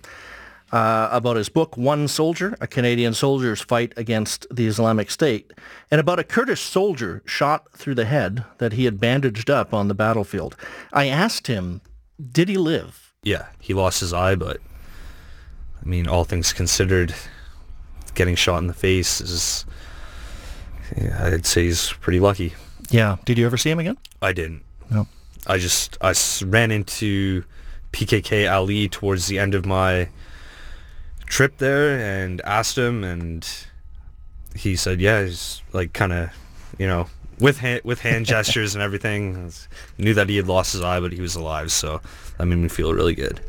[0.70, 5.52] uh, about his book, One Soldier, a Canadian soldier's fight against the Islamic State,
[5.90, 9.88] and about a Kurdish soldier shot through the head that he had bandaged up on
[9.88, 10.54] the battlefield.
[10.92, 11.80] I asked him,
[12.20, 13.12] did he live?
[13.24, 14.60] Yeah, he lost his eye, but
[15.82, 17.14] I mean, all things considered,
[18.14, 19.64] getting shot in the face is,
[20.96, 22.54] yeah, I'd say he's pretty lucky.
[22.90, 23.16] Yeah.
[23.24, 23.96] Did you ever see him again?
[24.20, 24.62] I didn't.
[24.90, 25.06] No.
[25.46, 26.14] I just I
[26.44, 27.44] ran into
[27.92, 30.08] PKK Ali towards the end of my
[31.26, 33.48] trip there and asked him, and
[34.54, 36.30] he said, "Yeah, he's like kind of,
[36.78, 37.08] you know,
[37.40, 39.52] with hand, with hand gestures and everything.
[39.98, 42.00] Knew that he had lost his eye, but he was alive, so
[42.38, 43.40] that made me feel really good."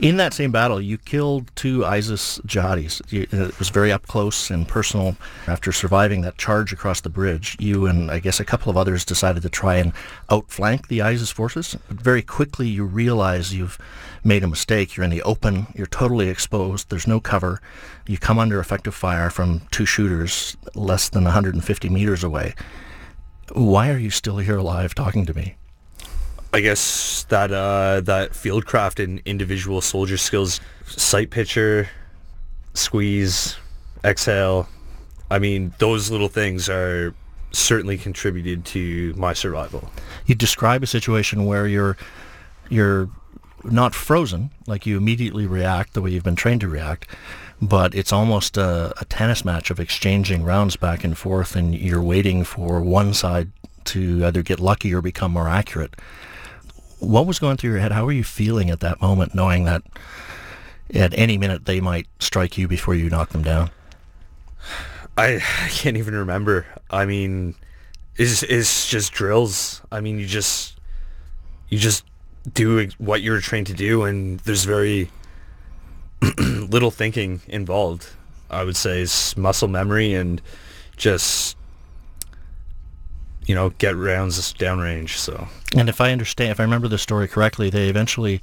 [0.00, 3.00] In that same battle, you killed two ISIS jihadis.
[3.12, 5.16] You, uh, it was very up close and personal.
[5.46, 9.04] After surviving that charge across the bridge, you and I guess a couple of others
[9.04, 9.92] decided to try and
[10.30, 11.76] outflank the ISIS forces.
[11.86, 13.78] But very quickly, you realize you've
[14.24, 14.96] made a mistake.
[14.96, 15.68] You're in the open.
[15.76, 16.90] You're totally exposed.
[16.90, 17.60] There's no cover.
[18.08, 22.54] You come under effective fire from two shooters less than 150 meters away.
[23.52, 25.54] Why are you still here alive talking to me?
[26.54, 31.88] I guess that uh, that fieldcraft and individual soldier skills, sight picture,
[32.74, 33.56] squeeze,
[34.04, 34.68] exhale.
[35.32, 37.12] I mean, those little things are
[37.50, 39.90] certainly contributed to my survival.
[40.26, 41.96] You describe a situation where you're
[42.68, 43.08] you're
[43.64, 47.08] not frozen, like you immediately react the way you've been trained to react,
[47.60, 52.00] but it's almost a, a tennis match of exchanging rounds back and forth, and you're
[52.00, 53.50] waiting for one side
[53.86, 55.96] to either get lucky or become more accurate
[57.06, 57.92] what was going through your head?
[57.92, 59.82] How were you feeling at that moment, knowing that
[60.92, 63.70] at any minute they might strike you before you knock them down?
[65.16, 66.66] I, I can't even remember.
[66.90, 67.54] I mean,
[68.16, 69.82] it's it's just drills.
[69.92, 70.78] I mean, you just
[71.68, 72.04] you just
[72.52, 75.10] do what you're trained to do, and there's very
[76.38, 78.08] little thinking involved.
[78.50, 80.40] I would say it's muscle memory and
[80.96, 81.56] just
[83.46, 85.16] you know, get rounds downrange.
[85.16, 88.40] So, and if I understand, if I remember the story correctly, they eventually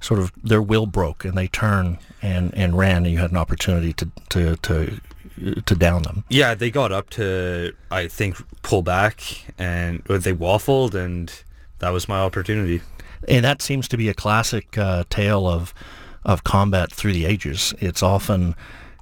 [0.00, 3.36] sort of their will broke and they turned and and ran, and you had an
[3.36, 5.00] opportunity to to to
[5.64, 6.24] to down them.
[6.28, 9.22] Yeah, they got up to I think pull back
[9.58, 11.32] and they waffled, and
[11.78, 12.82] that was my opportunity.
[13.28, 15.72] And that seems to be a classic uh, tale of
[16.24, 17.74] of combat through the ages.
[17.78, 18.54] It's often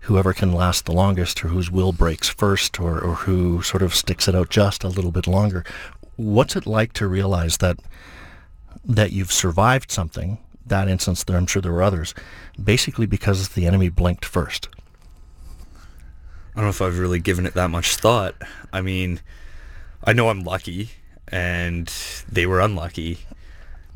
[0.03, 3.95] whoever can last the longest or whose will breaks first or, or who sort of
[3.95, 5.65] sticks it out just a little bit longer.
[6.17, 7.79] What's it like to realize that
[8.85, 12.15] that you've survived something, that instance there I'm sure there were others,
[12.63, 14.69] basically because the enemy blinked first?
[16.55, 18.35] I don't know if I've really given it that much thought.
[18.73, 19.21] I mean,
[20.03, 20.91] I know I'm lucky
[21.29, 21.87] and
[22.29, 23.19] they were unlucky.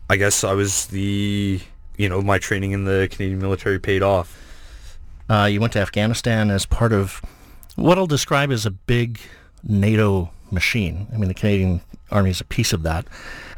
[0.09, 1.61] I guess I was the,
[1.97, 4.44] you know, my training in the Canadian military paid off
[5.29, 7.21] uh, you went to Afghanistan as part of
[7.77, 9.21] what I'll describe as a big
[9.63, 11.07] NATO machine.
[11.13, 13.07] I mean, the Canadian Army is a piece of that.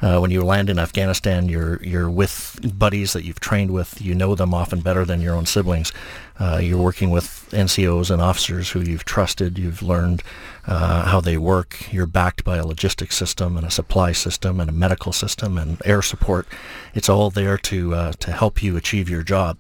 [0.01, 4.01] Uh, when you land in Afghanistan, you're you're with buddies that you've trained with.
[4.01, 5.93] You know them often better than your own siblings.
[6.39, 9.59] Uh, you're working with NCOs and officers who you've trusted.
[9.59, 10.23] You've learned
[10.67, 11.93] uh, how they work.
[11.93, 15.81] You're backed by a logistics system and a supply system and a medical system and
[15.85, 16.47] air support.
[16.95, 19.59] It's all there to uh, to help you achieve your job.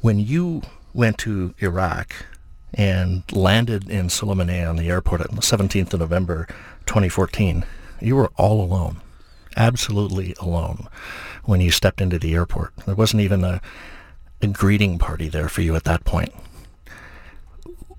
[0.00, 0.62] When you
[0.94, 2.14] went to Iraq
[2.72, 6.46] and landed in Sulaymaniyah on the airport on the 17th of November
[6.86, 7.64] 2014,
[8.00, 9.00] you were all alone,
[9.56, 10.88] absolutely alone
[11.44, 12.74] when you stepped into the airport.
[12.86, 13.60] There wasn't even a,
[14.40, 16.32] a greeting party there for you at that point.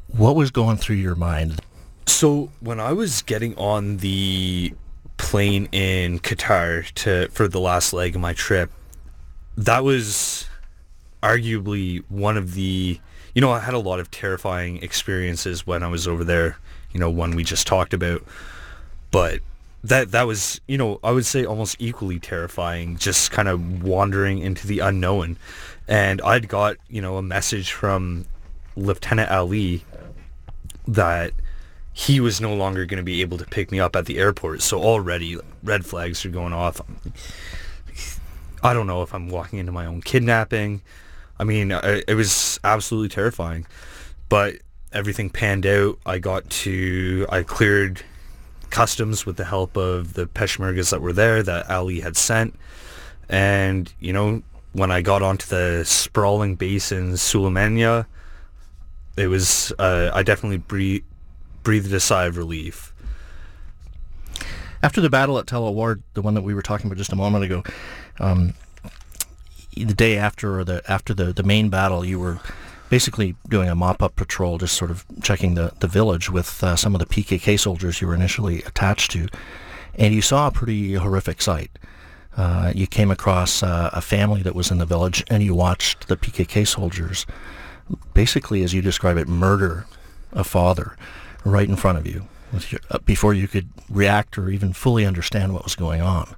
[0.08, 1.62] What was going through your mind?
[2.08, 4.74] So when I was getting on the
[5.18, 8.72] plane in Qatar to for the last leg of my trip,
[9.58, 10.48] that was
[11.22, 13.00] arguably one of the
[13.34, 16.58] you know I had a lot of terrifying experiences when I was over there
[16.96, 18.24] you know one we just talked about.
[19.12, 19.42] But
[19.84, 24.40] that that was you know I would say almost equally terrifying just kind of wandering
[24.40, 25.38] into the unknown.
[25.88, 28.26] And I'd got you know a message from
[28.76, 29.84] Lieutenant Ali
[30.88, 31.34] that
[31.94, 34.62] he was no longer going to be able to pick me up at the airport.
[34.62, 36.82] So already red flags are going off.
[38.64, 40.82] I don't know if I'm walking into my own kidnapping
[41.38, 43.66] I mean, it was absolutely terrifying,
[44.30, 44.56] but
[44.94, 46.00] everything panned out.
[46.06, 48.02] I got to, I cleared
[48.70, 52.58] customs with the help of the Peshmergas that were there that Ali had sent.
[53.28, 54.44] And, you know,
[54.74, 57.18] when I got onto the sprawling base in
[59.18, 61.04] it was, uh, I definitely breathe,
[61.64, 62.94] breathed a sigh of relief.
[64.84, 67.16] After the battle at Tel Awar, the one that we were talking about just a
[67.16, 67.64] moment ago,
[68.20, 68.54] um,
[69.76, 72.40] the day after or the after the, the main battle, you were
[72.90, 76.94] basically doing a mop-up patrol, just sort of checking the, the village with uh, some
[76.94, 79.28] of the PKK soldiers you were initially attached to,
[79.96, 81.72] and you saw a pretty horrific sight.
[82.38, 86.08] Uh, you came across uh, a family that was in the village, and you watched
[86.08, 87.26] the PKK soldiers,
[88.14, 89.88] basically, as you describe it, murder
[90.34, 90.96] a father
[91.44, 92.28] right in front of you
[92.70, 96.36] your, uh, before you could react or even fully understand what was going on.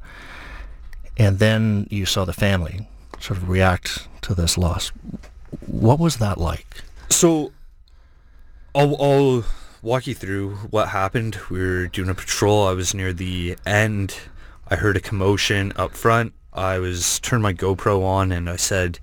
[1.18, 2.88] And then you saw the family
[3.20, 4.91] sort of react to this loss.
[5.65, 6.84] What was that like?
[7.09, 7.51] So,
[8.76, 9.45] I'll, I'll
[9.82, 11.38] walk you through what happened.
[11.49, 12.68] We were doing a patrol.
[12.68, 14.15] I was near the end.
[14.68, 16.34] I heard a commotion up front.
[16.53, 18.99] I was turned my GoPro on and I said,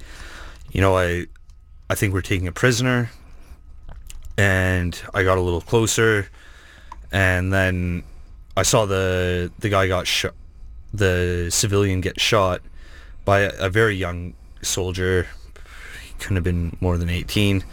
[0.73, 1.27] you know, I,
[1.89, 3.11] I think we're taking a prisoner.
[4.37, 6.29] And I got a little closer,
[7.13, 8.03] and then
[8.57, 10.35] I saw the the guy got shot,
[10.93, 12.61] the civilian get shot
[13.25, 15.27] by a, a very young soldier.
[16.03, 17.65] He couldn't have been more than 18.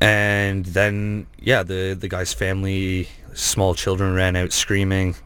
[0.00, 5.16] And then, yeah, the, the guy's family, small children ran out screaming.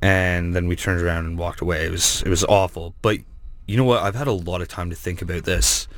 [0.00, 1.84] And then we turned around and walked away.
[1.84, 2.94] It was, it was awful.
[3.02, 3.18] But
[3.66, 4.02] you know what?
[4.02, 5.88] I've had a lot of time to think about this.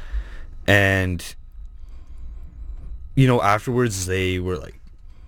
[0.67, 1.23] And,
[3.15, 4.81] you know, afterwards they were like,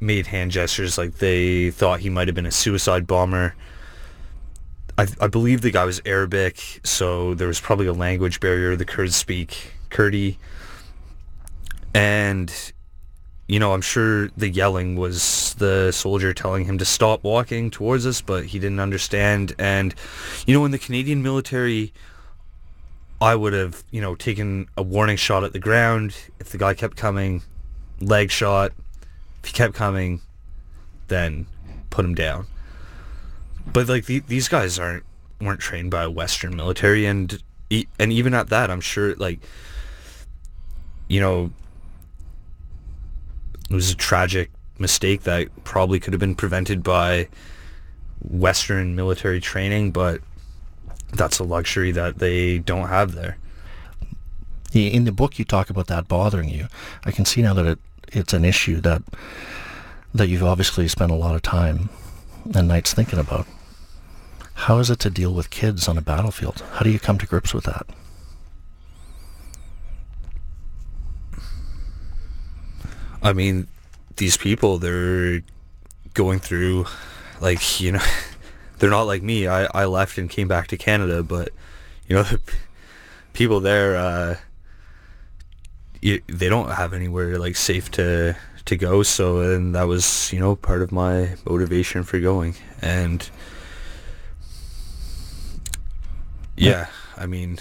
[0.03, 3.55] made hand gestures like they thought he might have been a suicide bomber.
[5.03, 8.77] I, I believe the guy was Arabic, so there was probably a language barrier.
[8.77, 10.37] The Kurds speak Kurdi.
[11.93, 12.73] And,
[13.49, 18.07] you know, I'm sure the yelling was the soldier telling him to stop walking towards
[18.07, 19.55] us, but he didn't understand.
[19.59, 19.93] And,
[20.47, 21.93] you know, in the Canadian military,
[23.21, 26.15] I would have, you know, taken a warning shot at the ground.
[26.39, 27.43] If the guy kept coming,
[28.01, 28.71] leg shot.
[29.43, 30.21] If he kept coming,
[31.09, 31.47] then
[31.91, 32.47] put him down.
[33.67, 35.05] But like the, these guys aren't
[35.41, 39.41] weren't trained by a Western military, and and even at that, I'm sure like
[41.09, 41.51] you know
[43.71, 47.29] it was a tragic mistake that probably could have been prevented by
[48.21, 50.21] Western military training, but
[51.13, 53.39] that's a luxury that they don't have there.
[54.75, 56.69] In the book, you talk about that bothering you.
[57.05, 57.79] I can see now that it,
[58.13, 59.03] it's an issue that
[60.15, 61.89] that you've obviously spent a lot of time
[62.55, 63.47] and nights thinking about.
[64.55, 66.63] How is it to deal with kids on a battlefield?
[66.73, 67.87] How do you come to grips with that?
[73.23, 73.69] I mean,
[74.17, 75.43] these people, they're
[76.15, 76.87] going through,
[77.41, 78.03] like, you know,
[78.79, 79.47] they're not like me.
[79.47, 81.51] I, I left and came back to Canada, but,
[82.09, 82.41] you know, the
[83.33, 84.37] people there, uh,
[86.01, 89.03] you, they don't have anywhere, like, safe to, to go.
[89.03, 92.55] So, and that was, you know, part of my motivation for going.
[92.81, 93.29] And,
[96.57, 96.87] yeah,
[97.17, 97.59] I mean,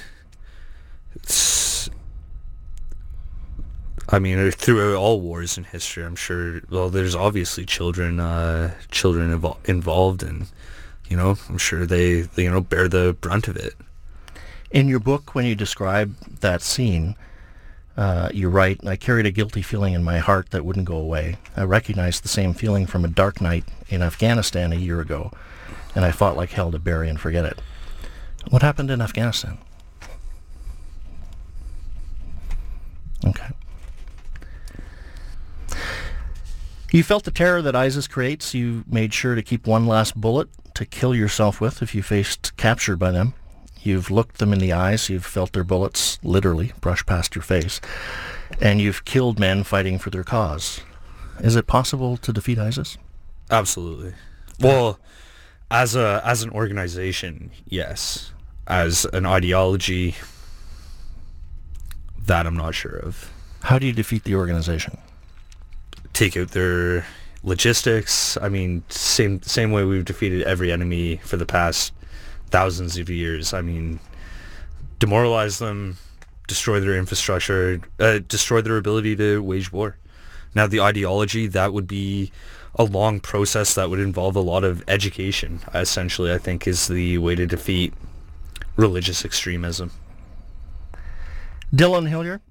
[1.16, 1.90] it's,
[4.10, 6.62] I mean, throughout all wars in history, I'm sure.
[6.70, 10.48] Well, there's obviously children, uh, children evol- involved, and
[11.10, 13.76] you know, I'm sure they, they, you know, bear the brunt of it.
[14.72, 17.16] In your book, when you describe that scene,
[17.98, 21.38] uh, you write, I carried a guilty feeling in my heart that wouldn't go away.
[21.56, 25.32] I recognized the same feeling from a dark night in Afghanistan a year ago,
[25.94, 27.60] and I fought like hell to bury and forget it.
[28.50, 29.58] What happened in Afghanistan?
[33.26, 33.50] Okay.
[36.92, 38.54] You felt the terror that ISIS creates.
[38.54, 42.56] You made sure to keep one last bullet to kill yourself with if you faced
[42.58, 43.34] capture by them.
[43.84, 45.10] You've looked them in the eyes.
[45.10, 47.82] You've felt their bullets literally brush past your face.
[48.62, 50.82] And you've killed men fighting for their cause.
[51.40, 52.98] Is it possible to defeat ISIS?
[53.50, 54.14] Absolutely.
[54.60, 55.00] Well,
[55.72, 58.32] as a as an organization, yes.
[58.68, 60.16] As an ideology,
[62.20, 63.32] that I'm not sure of.
[63.64, 64.98] How do you defeat the organization?
[66.14, 67.06] take out their
[67.44, 68.38] logistics.
[68.38, 71.94] I mean, same same way we've defeated every enemy for the past
[72.52, 73.54] thousands of years.
[73.54, 74.00] I mean,
[75.00, 75.98] demoralize them,
[76.48, 79.98] destroy their infrastructure, uh, destroy their ability to wage war.
[80.54, 82.32] Now, the ideology that would be
[82.76, 85.60] a long process that would involve a lot of education.
[85.74, 87.94] Essentially, I think is the way to defeat
[88.76, 89.92] religious extremism.
[91.74, 92.42] Dillon Hillier,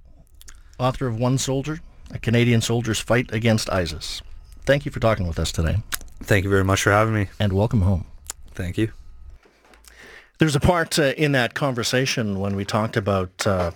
[0.78, 1.80] author of One Soldier,
[2.10, 4.22] a Canadian soldier's fight against ISIS.
[4.64, 5.78] Thank you for talking with us today.
[6.22, 7.28] Thank you very much for having me.
[7.38, 8.06] And welcome home.
[8.54, 8.92] Thank you.
[10.40, 13.72] There's a part uh, in that conversation when we talked about uh,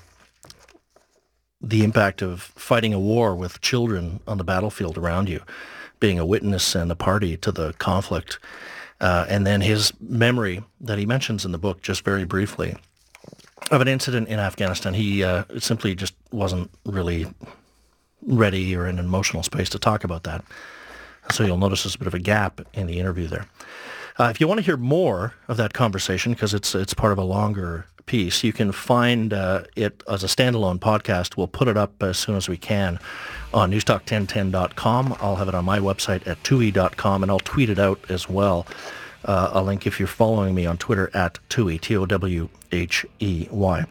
[1.60, 5.42] the impact of fighting a war with children on the battlefield around you,
[6.00, 8.38] being a witness and a party to the conflict,
[9.02, 12.74] uh, and then his memory that he mentions in the book just very briefly
[13.70, 14.94] of an incident in Afghanistan.
[14.94, 17.26] He uh, simply just wasn't really
[18.22, 20.42] ready or in an emotional space to talk about that.
[21.30, 23.46] So you'll notice there's a bit of a gap in the interview there.
[24.18, 27.18] Uh, if you want to hear more of that conversation, because it's it's part of
[27.18, 31.36] a longer piece, you can find uh, it as a standalone podcast.
[31.36, 33.00] We'll put it up as soon as we can
[33.52, 35.16] on newstalk1010.com.
[35.20, 38.66] I'll have it on my website at towhey.com, and I'll tweet it out as well.
[39.24, 43.84] Uh, a link if you're following me on Twitter at Towhey, T-O-W-H-E-Y.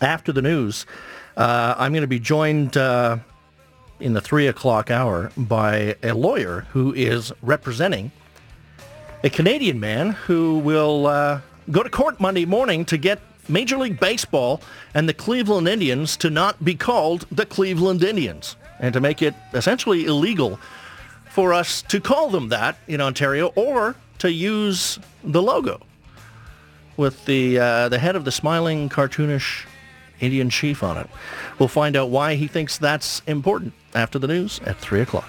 [0.00, 0.86] After the news,
[1.36, 3.18] uh, I'm going to be joined uh,
[4.00, 8.10] in the 3 o'clock hour by a lawyer who is representing
[9.22, 11.40] a Canadian man who will uh,
[11.70, 14.62] go to court Monday morning to get Major League Baseball
[14.94, 19.34] and the Cleveland Indians to not be called the Cleveland Indians and to make it
[19.52, 20.58] essentially illegal
[21.28, 25.80] for us to call them that in Ontario or to use the logo
[26.96, 29.64] with the uh, the head of the smiling cartoonish
[30.20, 31.08] Indian chief on it.
[31.58, 35.28] We'll find out why he thinks that's important after the news at 3 o'clock.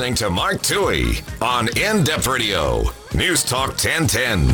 [0.00, 2.84] Listening to Mark Towhey on In Depth Radio,
[3.14, 4.48] News Talk 1010.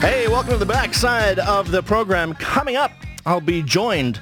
[0.00, 2.34] Hey, welcome to the backside of the program.
[2.34, 2.90] Coming up,
[3.24, 4.20] I'll be joined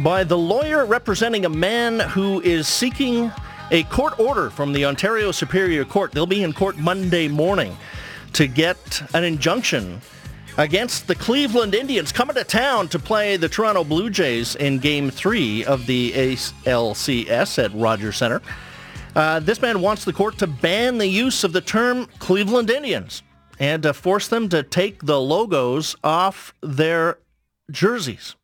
[0.00, 3.32] by the lawyer representing a man who is seeking
[3.70, 6.12] a court order from the Ontario Superior Court.
[6.12, 7.76] They'll be in court Monday morning
[8.34, 10.00] to get an injunction
[10.56, 15.10] against the Cleveland Indians coming to town to play the Toronto Blue Jays in Game
[15.10, 18.42] 3 of the ALCS at Rogers Centre.
[19.16, 23.22] Uh, this man wants the court to ban the use of the term Cleveland Indians
[23.58, 27.18] and to force them to take the logos off their
[27.70, 28.34] jerseys.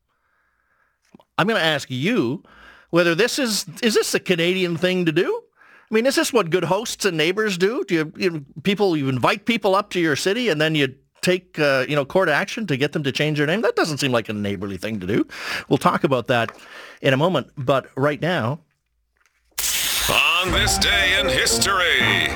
[1.36, 2.42] I'm going to ask you,
[2.90, 5.42] whether this is is this a Canadian thing to do?
[5.90, 7.84] I mean, is this what good hosts and neighbors do?
[7.84, 11.58] Do you, you people you invite people up to your city and then you take
[11.58, 13.62] uh, you know court action to get them to change their name?
[13.62, 15.26] That doesn't seem like a neighborly thing to do.
[15.68, 16.56] We'll talk about that
[17.02, 18.60] in a moment, but right now.
[20.10, 22.30] On this day in history.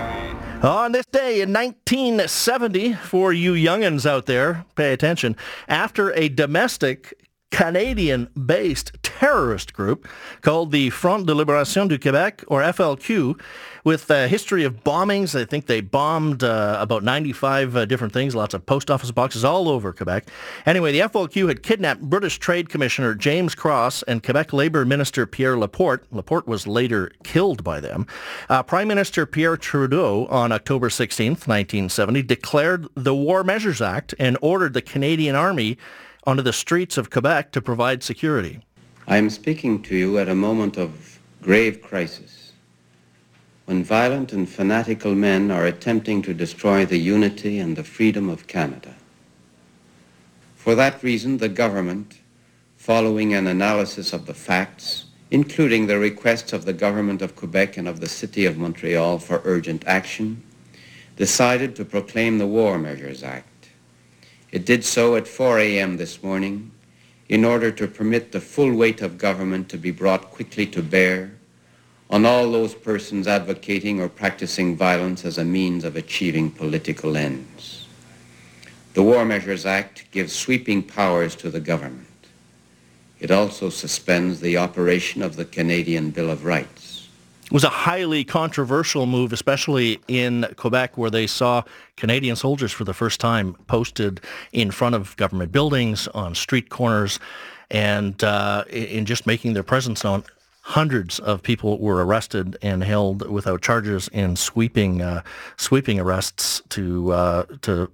[0.62, 5.36] On this day in 1970, for you youngins out there, pay attention.
[5.68, 7.12] After a domestic
[7.54, 10.08] Canadian-based terrorist group
[10.40, 13.40] called the Front de Libération du Québec, or FLQ,
[13.84, 15.38] with a history of bombings.
[15.40, 19.44] I think they bombed uh, about 95 uh, different things, lots of post office boxes
[19.44, 20.26] all over Quebec.
[20.66, 25.56] Anyway, the FLQ had kidnapped British Trade Commissioner James Cross and Quebec Labour Minister Pierre
[25.56, 26.12] Laporte.
[26.12, 28.04] Laporte was later killed by them.
[28.48, 34.36] Uh, Prime Minister Pierre Trudeau on October 16, 1970, declared the War Measures Act and
[34.42, 35.78] ordered the Canadian Army
[36.26, 38.60] onto the streets of Quebec to provide security.
[39.06, 42.52] I am speaking to you at a moment of grave crisis,
[43.66, 48.46] when violent and fanatical men are attempting to destroy the unity and the freedom of
[48.46, 48.94] Canada.
[50.56, 52.20] For that reason, the government,
[52.78, 57.88] following an analysis of the facts, including the requests of the government of Quebec and
[57.88, 60.42] of the city of Montreal for urgent action,
[61.16, 63.48] decided to proclaim the War Measures Act
[64.54, 65.96] it did so at 4 a.m.
[65.96, 66.70] this morning
[67.28, 71.32] in order to permit the full weight of government to be brought quickly to bear
[72.08, 77.88] on all those persons advocating or practicing violence as a means of achieving political ends.
[78.92, 82.06] The War Measures Act gives sweeping powers to the government.
[83.18, 86.83] It also suspends the operation of the Canadian Bill of Rights
[87.50, 91.62] was a highly controversial move, especially in Quebec, where they saw
[91.96, 94.20] Canadian soldiers for the first time posted
[94.52, 97.18] in front of government buildings, on street corners,
[97.70, 100.24] and uh, in just making their presence known.
[100.62, 105.22] Hundreds of people were arrested and held without charges in sweeping uh,
[105.58, 107.90] sweeping arrests to uh, to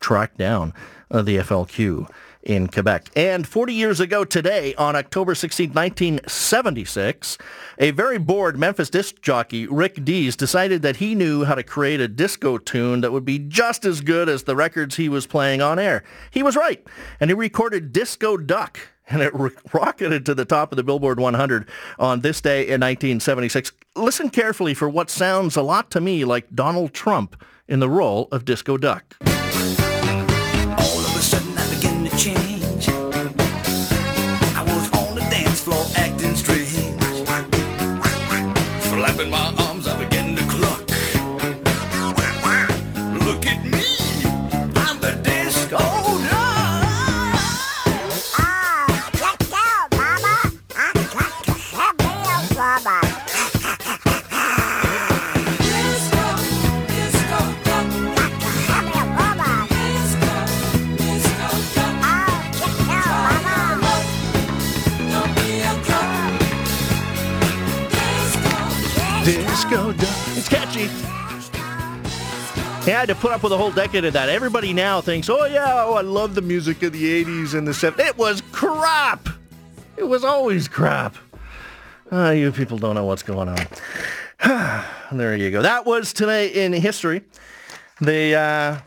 [0.00, 0.72] track down
[1.10, 2.08] uh, the FLQ
[2.44, 3.10] in Quebec.
[3.16, 7.38] And 40 years ago today, on October 16, 1976,
[7.78, 12.00] a very bored Memphis disc jockey, Rick Dees, decided that he knew how to create
[12.00, 15.60] a disco tune that would be just as good as the records he was playing
[15.60, 16.04] on air.
[16.30, 16.86] He was right,
[17.18, 18.78] and he recorded Disco Duck
[19.08, 19.32] and it
[19.72, 21.68] rocketed to the top of the Billboard 100
[21.98, 23.72] on this day in 1976.
[23.94, 28.28] Listen carefully for what sounds a lot to me like Donald Trump in the role
[28.32, 29.16] of Disco Duck.
[69.74, 69.92] Go.
[70.36, 70.84] It's catchy.
[72.86, 74.28] Yeah, I had to put up with a whole decade of that.
[74.28, 77.72] Everybody now thinks, oh yeah, oh, I love the music of the 80s and the
[77.72, 77.98] 70s.
[77.98, 79.28] It was crap.
[79.96, 81.16] It was always crap.
[82.12, 83.66] Uh, you people don't know what's going on.
[85.12, 85.62] there you go.
[85.62, 87.22] That was today in history.
[88.00, 88.78] The uh,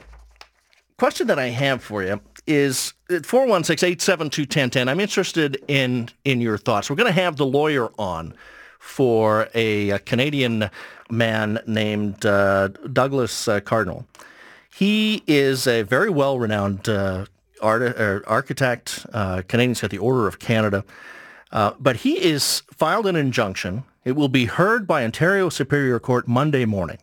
[0.97, 4.87] question that I have for you is 416-872-1010.
[4.87, 6.89] I'm interested in, in your thoughts.
[6.89, 8.33] We're going to have the lawyer on
[8.87, 10.69] for a, a Canadian
[11.09, 14.07] man named uh, Douglas uh, Cardinal.
[14.73, 17.25] He is a very well-renowned uh,
[17.61, 19.05] art, uh, architect.
[19.13, 20.85] Uh, Canadians got the Order of Canada.
[21.51, 23.83] But he is filed an injunction.
[24.05, 26.99] It will be heard by Ontario Superior Court Monday morning.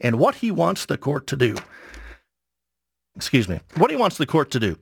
[0.00, 1.56] And what he wants the court to do,
[3.14, 4.76] excuse me, what he wants the court to do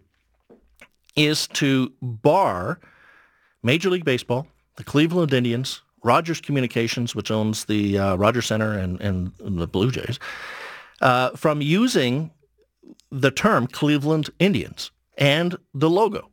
[1.17, 2.81] is to bar
[3.63, 9.01] Major League Baseball, the Cleveland Indians, Rogers Communications, which owns the uh, Rogers Center and,
[9.01, 10.19] and, the Blue Jays,
[11.01, 12.31] uh, from using
[13.11, 16.31] the term Cleveland Indians and the logo,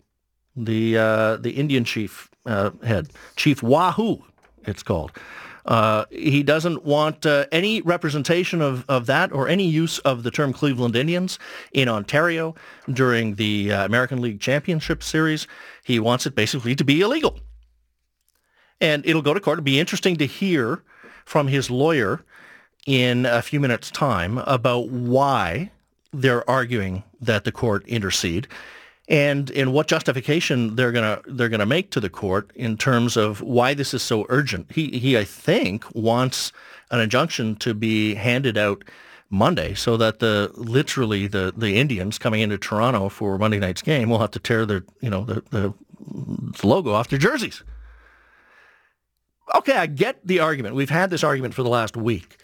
[0.56, 4.24] the uh, the Indian chief uh, head, Chief Wahoo,
[4.66, 5.12] it's called.
[5.66, 10.32] Uh, he doesn't want uh, any representation of, of that or any use of the
[10.32, 11.38] term Cleveland Indians
[11.74, 12.56] in Ontario
[12.94, 15.46] during the American League Championship Series.
[15.84, 17.38] He wants it basically to be illegal
[18.82, 19.56] and it'll go to court.
[19.60, 20.84] It'll be interesting to hear
[21.26, 22.24] from his lawyer
[22.86, 25.72] in a few minutes' time about why
[26.14, 28.48] they're arguing that the court intercede
[29.08, 33.42] and in what justification they're gonna they're gonna make to the court in terms of
[33.42, 34.72] why this is so urgent.
[34.72, 36.52] He he I think wants
[36.92, 38.84] an injunction to be handed out
[39.30, 44.10] Monday so that the literally the the Indians coming into Toronto for Monday night's game
[44.10, 45.74] will have to tear their you know the, the
[46.68, 47.64] logo off their jerseys
[49.56, 50.76] okay, I get the argument.
[50.76, 52.38] We've had this argument for the last week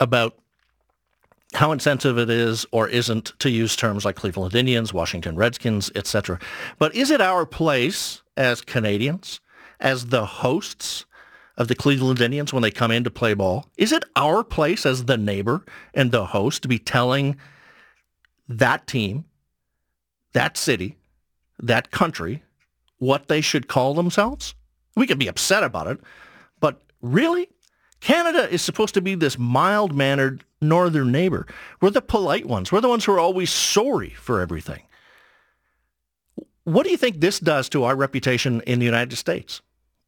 [0.00, 0.38] about
[1.54, 6.38] how insensitive it is or isn't to use terms like Cleveland Indians, Washington Redskins, etc.
[6.78, 9.40] But is it our place as Canadians,
[9.78, 11.04] as the hosts
[11.58, 14.86] of the Cleveland Indians when they come in to play ball, is it our place
[14.86, 17.36] as the neighbor and the host to be telling
[18.48, 19.26] that team,
[20.32, 20.96] that city,
[21.58, 22.42] that country
[22.98, 24.54] what they should call themselves?
[24.96, 26.00] We can be upset about it,
[26.60, 27.48] but really?
[28.00, 31.46] Canada is supposed to be this mild-mannered northern neighbor.
[31.80, 32.72] We're the polite ones.
[32.72, 34.82] We're the ones who are always sorry for everything.
[36.64, 39.62] What do you think this does to our reputation in the United States?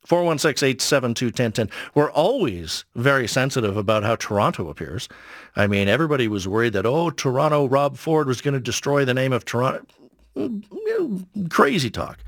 [0.08, 1.70] 416-872-1010.
[1.94, 5.08] We're always very sensitive about how Toronto appears.
[5.56, 9.14] I mean, everybody was worried that, oh, Toronto, Rob Ford was going to destroy the
[9.14, 9.86] name of Toronto.
[10.36, 12.18] Mm, mm, crazy talk.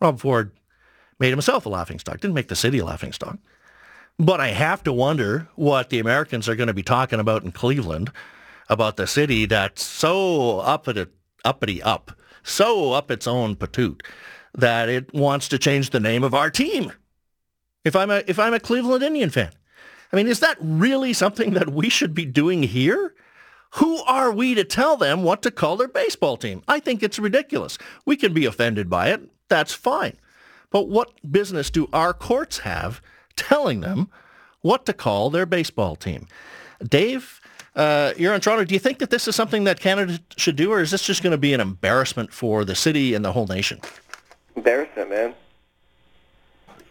[0.00, 0.52] Rob Ford
[1.22, 3.38] made himself a laughingstock, didn't make the city a laughingstock.
[4.18, 7.52] But I have to wonder what the Americans are going to be talking about in
[7.52, 8.10] Cleveland
[8.68, 11.06] about the city that's so uppity,
[11.44, 12.10] uppity up,
[12.42, 14.02] so up its own patoot
[14.52, 16.92] that it wants to change the name of our team.
[17.84, 19.52] If I'm a if I'm a Cleveland Indian fan,
[20.12, 23.14] I mean, is that really something that we should be doing here?
[23.76, 26.62] Who are we to tell them what to call their baseball team?
[26.66, 27.78] I think it's ridiculous.
[28.04, 29.22] We can be offended by it.
[29.48, 30.16] That's fine.
[30.72, 33.00] But what business do our courts have
[33.36, 34.08] telling them
[34.62, 36.26] what to call their baseball team?
[36.82, 37.40] Dave,
[37.76, 38.64] uh, you're in Toronto.
[38.64, 41.22] Do you think that this is something that Canada should do, or is this just
[41.22, 43.80] going to be an embarrassment for the city and the whole nation?
[44.56, 45.34] Embarrassment, man.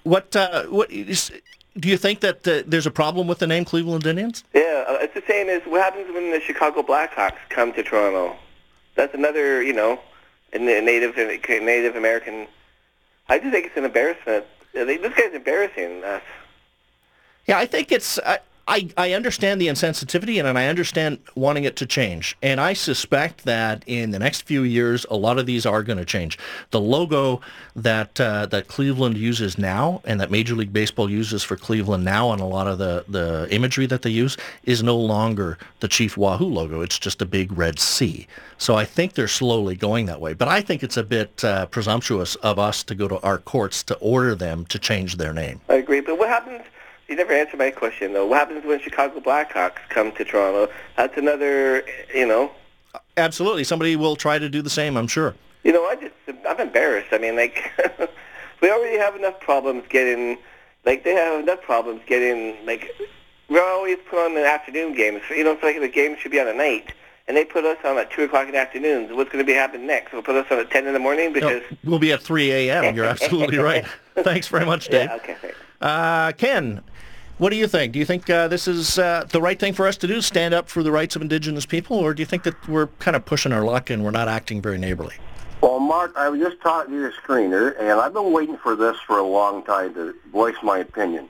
[0.04, 0.36] What?
[0.36, 0.90] Uh, what?
[0.92, 1.32] Is,
[1.78, 4.44] do you think that uh, there's a problem with the name Cleveland Indians?
[4.54, 8.36] Yeah, uh, it's the same as what happens when the Chicago Blackhawks come to Toronto.
[8.96, 10.00] That's another, you know,
[10.54, 12.48] a native Native American
[13.32, 14.46] I just think it's an embarrassment.
[14.74, 16.22] This guy's embarrassing us.
[17.48, 18.20] Yeah, I think it's.
[18.20, 18.40] I,
[18.72, 22.38] I, I understand the insensitivity and I understand wanting it to change.
[22.42, 25.98] And I suspect that in the next few years, a lot of these are going
[25.98, 26.40] to change.
[26.70, 27.42] The logo
[27.76, 32.32] that uh, that Cleveland uses now and that Major League Baseball uses for Cleveland now
[32.32, 36.16] and a lot of the, the imagery that they use is no longer the Chief
[36.16, 36.80] Wahoo logo.
[36.80, 38.26] It's just a big red C.
[38.58, 40.32] So I think they're slowly going that way.
[40.34, 43.84] But I think it's a bit uh, presumptuous of us to go to our courts
[43.84, 45.60] to order them to change their name.
[45.68, 46.00] I agree.
[46.00, 46.62] But what happens
[47.12, 48.26] you never answered my question, though.
[48.26, 50.72] What happens when Chicago Blackhawks come to Toronto?
[50.98, 51.84] That's another,
[52.16, 52.52] you know.
[53.18, 53.64] Absolutely.
[53.64, 55.36] Somebody will try to do the same, I'm sure.
[55.64, 56.14] You know, I just,
[56.48, 57.10] I'm embarrassed.
[57.12, 57.72] I mean, like,
[58.62, 60.38] we already have enough problems getting,
[60.86, 62.90] like, they have enough problems getting, like,
[63.50, 65.22] we're always put on the afternoon games.
[65.30, 66.94] You know, it's like the game should be on a night
[67.28, 69.16] and they put us on at 2 o'clock in the afternoon.
[69.16, 70.12] What's going to be happening next?
[70.12, 71.62] They'll put us on at 10 in the morning because...
[71.84, 72.96] No, we'll be at 3 a.m.
[72.96, 73.86] You're absolutely right.
[74.16, 75.10] Thanks very much, Dave.
[75.10, 75.58] Yeah, okay, thanks.
[75.82, 76.82] Uh, Ken,
[77.42, 77.94] What do you think?
[77.94, 80.54] Do you think uh, this is uh, the right thing for us to do, stand
[80.54, 83.26] up for the rights of Indigenous people, or do you think that we're kind of
[83.26, 85.16] pushing our luck and we're not acting very neighborly?
[85.60, 88.96] Well, Mark, I was just talking to the screener, and I've been waiting for this
[89.08, 91.30] for a long time to voice my opinion.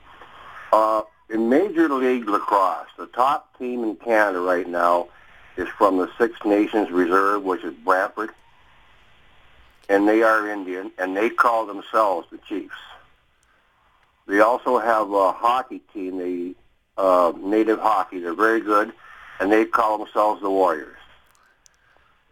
[0.73, 5.07] Uh, in Major League Lacrosse, the top team in Canada right now
[5.55, 8.31] is from the Six Nations Reserve, which is Brantford,
[9.87, 12.75] and they are Indian, and they call themselves the Chiefs.
[14.27, 16.55] They also have a hockey team, the
[16.97, 18.19] uh, Native Hockey.
[18.19, 18.93] They're very good,
[19.39, 20.97] and they call themselves the Warriors.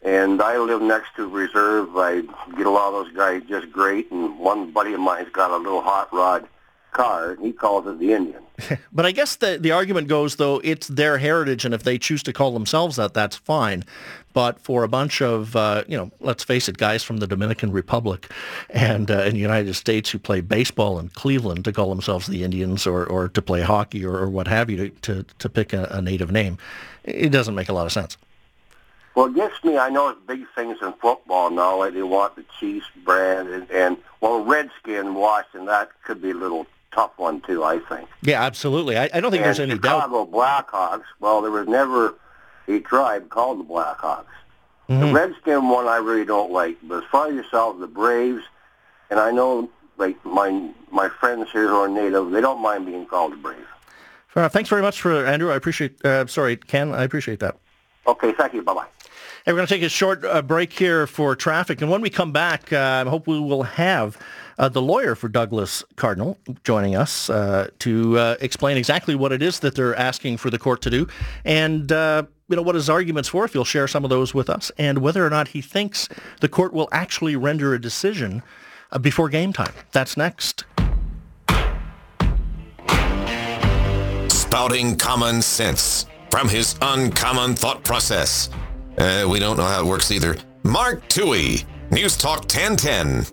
[0.01, 1.89] And I live next to Reserve.
[1.97, 2.21] I
[2.55, 4.09] get along with those guys just great.
[4.11, 6.47] And one buddy of mine's got a little hot rod
[6.91, 8.43] car, and he calls it the Indian.
[8.91, 12.23] but I guess the, the argument goes, though, it's their heritage, and if they choose
[12.23, 13.83] to call themselves that, that's fine.
[14.33, 17.71] But for a bunch of, uh, you know, let's face it, guys from the Dominican
[17.71, 18.31] Republic
[18.69, 22.43] and uh, in the United States who play baseball in Cleveland to call themselves the
[22.43, 25.73] Indians or, or to play hockey or, or what have you to, to, to pick
[25.73, 26.57] a, a native name,
[27.03, 28.17] it doesn't make a lot of sense.
[29.15, 29.77] Well, it gets me.
[29.77, 31.79] I know it's big things in football now.
[31.79, 35.65] Like they want the Chiefs brand, and, and well, Redskin Washington.
[35.65, 37.63] That could be a little tough one too.
[37.63, 38.07] I think.
[38.21, 38.97] Yeah, absolutely.
[38.97, 40.31] I, I don't think and there's any Chicago doubt.
[40.31, 41.03] Blackhawks.
[41.19, 42.15] Well, there was never
[42.69, 44.25] a tribe called the Blackhawks.
[44.87, 44.99] Mm-hmm.
[45.01, 46.77] The Redskin one I really don't like.
[46.83, 48.43] But as far as yourself, the Braves,
[49.09, 53.05] and I know like my my friends here who are native, they don't mind being
[53.05, 53.67] called the Braves.
[54.29, 54.53] Fair enough.
[54.53, 55.51] Thanks very much for Andrew.
[55.51, 56.03] I appreciate.
[56.05, 56.93] Uh, sorry, Ken.
[56.93, 57.57] I appreciate that.
[58.07, 58.61] Okay, thank you.
[58.61, 58.85] Bye bye.
[59.45, 62.09] Hey, we're going to take a short uh, break here for traffic, and when we
[62.09, 64.17] come back, uh, I hope we will have
[64.57, 69.41] uh, the lawyer for Douglas Cardinal joining us uh, to uh, explain exactly what it
[69.41, 71.07] is that they're asking for the court to do,
[71.45, 73.45] and uh, you know what his arguments for.
[73.45, 76.09] If you'll share some of those with us, and whether or not he thinks
[76.41, 78.41] the court will actually render a decision
[79.01, 79.73] before game time.
[79.91, 80.65] That's next.
[84.27, 88.49] Spouting common sense from his uncommon thought process.
[88.97, 90.35] Uh, we don't know how it works either.
[90.63, 93.25] Mark Towhey, News Talk 1010.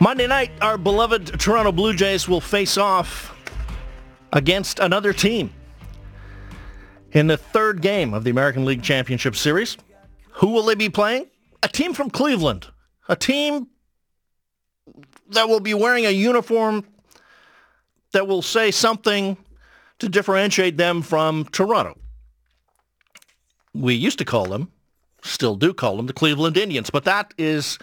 [0.00, 3.32] Monday night, our beloved Toronto Blue Jays will face off
[4.32, 5.52] against another team
[7.12, 9.76] in the third game of the American League Championship Series.
[10.32, 11.26] Who will they be playing?
[11.62, 12.66] A team from Cleveland.
[13.08, 13.68] A team
[15.30, 16.84] that will be wearing a uniform
[18.12, 19.36] that will say something
[19.98, 21.98] to differentiate them from Toronto.
[23.74, 24.70] We used to call them,
[25.22, 27.78] still do call them, the Cleveland Indians, but that is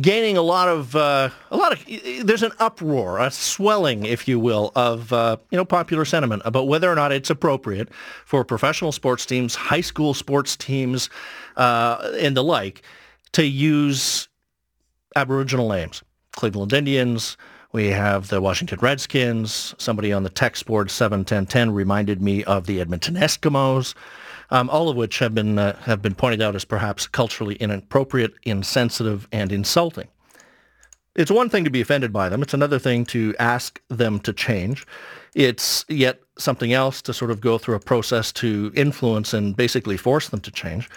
[0.00, 1.84] gaining a lot of uh, a lot of
[2.22, 6.68] there's an uproar, a swelling, if you will, of uh, you know popular sentiment about
[6.68, 7.88] whether or not it's appropriate
[8.24, 11.10] for professional sports teams, high school sports teams,
[11.56, 12.82] uh, and the like
[13.32, 14.28] to use
[15.16, 16.02] Aboriginal names.
[16.32, 17.36] Cleveland Indians.
[17.72, 19.74] We have the Washington Redskins.
[19.76, 23.94] Somebody on the text board 71010 reminded me of the Edmonton Eskimos
[24.50, 28.34] um, all of which have been uh, have been pointed out as perhaps culturally inappropriate,
[28.42, 30.08] insensitive, and insulting.
[31.14, 32.42] It's one thing to be offended by them.
[32.42, 34.86] It's another thing to ask them to change.
[35.34, 39.96] It's yet something else to sort of go through a process to influence and basically
[39.96, 40.88] force them to change.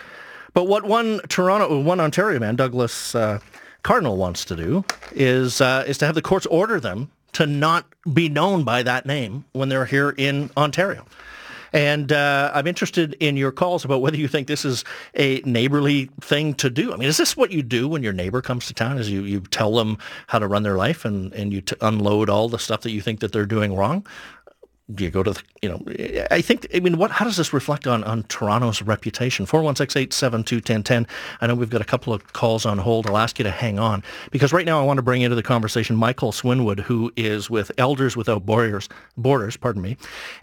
[0.54, 3.40] But what one Toronto, one Ontario man, Douglas uh,
[3.84, 7.86] Cardinal, wants to do is uh, is to have the courts order them to not
[8.14, 11.06] be known by that name when they're here in Ontario.
[11.74, 14.84] And uh, I'm interested in your calls about whether you think this is
[15.16, 16.94] a neighborly thing to do.
[16.94, 18.98] I mean, is this what you do when your neighbor comes to town?
[18.98, 19.98] Is you, you tell them
[20.28, 23.02] how to run their life and, and you t- unload all the stuff that you
[23.02, 24.06] think that they're doing wrong?
[24.94, 25.82] Do you go to the, you know,
[26.32, 29.46] I think, I mean, what, how does this reflect on, on Toronto's reputation?
[29.46, 31.08] 416-872-1010.
[31.40, 33.08] I know we've got a couple of calls on hold.
[33.08, 35.44] I'll ask you to hang on because right now I want to bring into the
[35.44, 39.98] conversation Michael Swinwood, who is with Elders Without Borders, Borders, pardon me,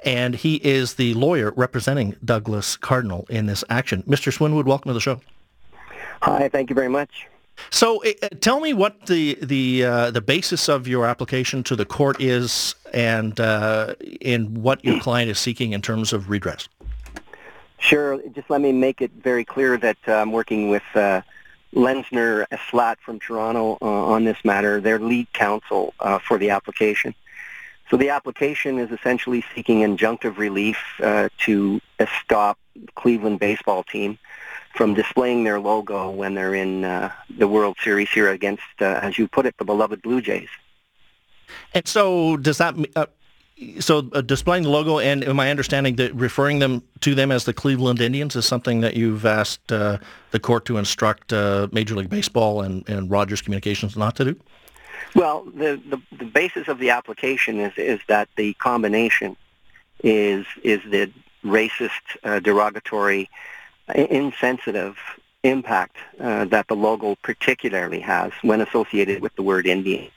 [0.04, 4.02] and he is the lawyer representing Douglas Cardinal in this action.
[4.04, 4.32] Mr.
[4.32, 5.20] Swinwood, welcome to the show.
[6.22, 7.26] Hi, thank you very much.
[7.70, 11.84] So, uh, tell me what the the uh, the basis of your application to the
[11.84, 16.68] court is, and uh, in what your client is seeking in terms of redress.
[17.78, 18.20] Sure.
[18.34, 21.22] Just let me make it very clear that uh, I'm working with uh,
[21.74, 24.80] Lenczner Slaght from Toronto uh, on this matter.
[24.80, 27.14] Their lead counsel uh, for the application.
[27.88, 31.80] So the application is essentially seeking injunctive relief uh, to
[32.22, 32.58] stop
[32.96, 34.18] Cleveland baseball team
[34.74, 39.26] from displaying their logo when they're in uh, the World Series here against, as you
[39.26, 40.50] put it, the beloved Blue Jays.
[41.74, 43.06] And so, does that uh,
[43.80, 47.44] so uh, displaying the logo and in my understanding that referring them to them as
[47.44, 49.98] the Cleveland Indians is something that you've asked uh,
[50.30, 54.40] the court to instruct uh, Major League Baseball and, and Rogers Communications not to do?
[55.14, 59.36] Well, the, the, the basis of the application is, is that the combination
[60.04, 61.10] is, is the
[61.44, 61.90] racist,
[62.24, 63.28] uh, derogatory,
[63.94, 64.96] insensitive
[65.42, 70.10] impact uh, that the logo particularly has when associated with the word Indian.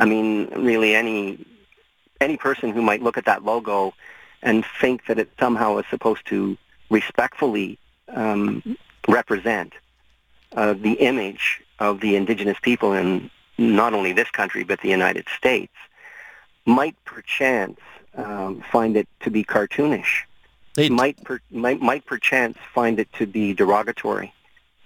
[0.00, 1.44] I mean, really any
[2.20, 3.94] any person who might look at that logo
[4.42, 6.56] and think that it somehow is supposed to
[6.90, 7.78] respectfully
[8.08, 8.76] um,
[9.06, 9.74] represent
[10.56, 15.26] uh, the image of the indigenous people in not only this country but the United
[15.36, 15.72] States
[16.64, 17.78] might perchance
[18.14, 20.22] um, find it to be cartoonish.
[20.74, 24.32] They might, per, might might perchance find it to be derogatory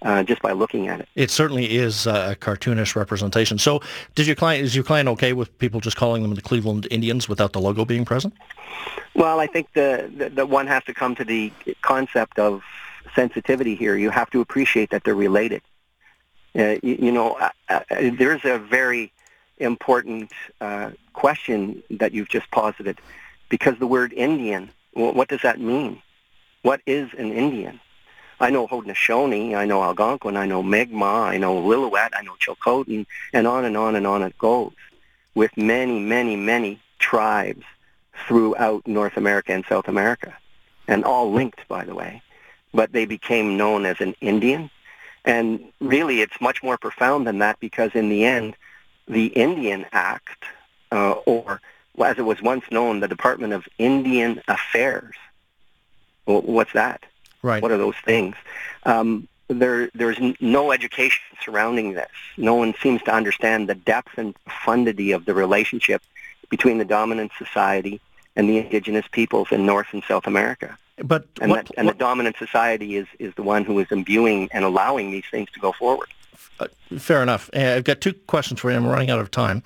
[0.04, 1.08] uh, just by looking at it.
[1.14, 3.58] It certainly is a cartoonish representation.
[3.58, 3.80] So,
[4.14, 7.28] did your client is your client okay with people just calling them the Cleveland Indians
[7.28, 8.34] without the logo being present?
[9.14, 11.52] Well, I think the, the, the one has to come to the
[11.82, 12.62] concept of
[13.14, 13.96] sensitivity here.
[13.96, 15.62] You have to appreciate that they're related.
[16.56, 17.80] Uh, you, you, know, uh, uh,
[18.18, 19.12] there's a very
[19.58, 20.30] important
[20.60, 23.00] uh, question that you've just posited,
[23.48, 26.02] because the word Indian, what does that mean?
[26.62, 27.80] What is an Indian?
[28.40, 33.06] I know Haudenosaunee, I know Algonquin, I know Mi'kmaq, I know Lillooet, I know Chilcotin,
[33.32, 34.72] and on and on and on it goes,
[35.34, 37.64] with many, many, many tribes
[38.26, 40.36] throughout North America and South America,
[40.88, 42.22] and all linked, by the way.
[42.72, 44.70] But they became known as an Indian,
[45.24, 48.56] and really it's much more profound than that because in the end,
[49.06, 50.44] the Indian Act,
[50.90, 51.60] uh, or
[52.02, 55.14] as it was once known, the Department of Indian Affairs,
[56.24, 57.04] what's that?
[57.44, 57.62] Right.
[57.62, 58.36] What are those things?
[58.84, 62.08] Um, there, there's no education surrounding this.
[62.38, 66.02] No one seems to understand the depth and profundity of the relationship
[66.48, 68.00] between the dominant society
[68.34, 70.78] and the indigenous peoples in North and South America.
[70.96, 73.88] But and, what, that, and what, the dominant society is, is the one who is
[73.90, 76.08] imbuing and allowing these things to go forward.
[76.58, 77.50] Uh, fair enough.
[77.54, 78.76] Uh, I've got two questions for you.
[78.78, 79.62] I'm running out of time.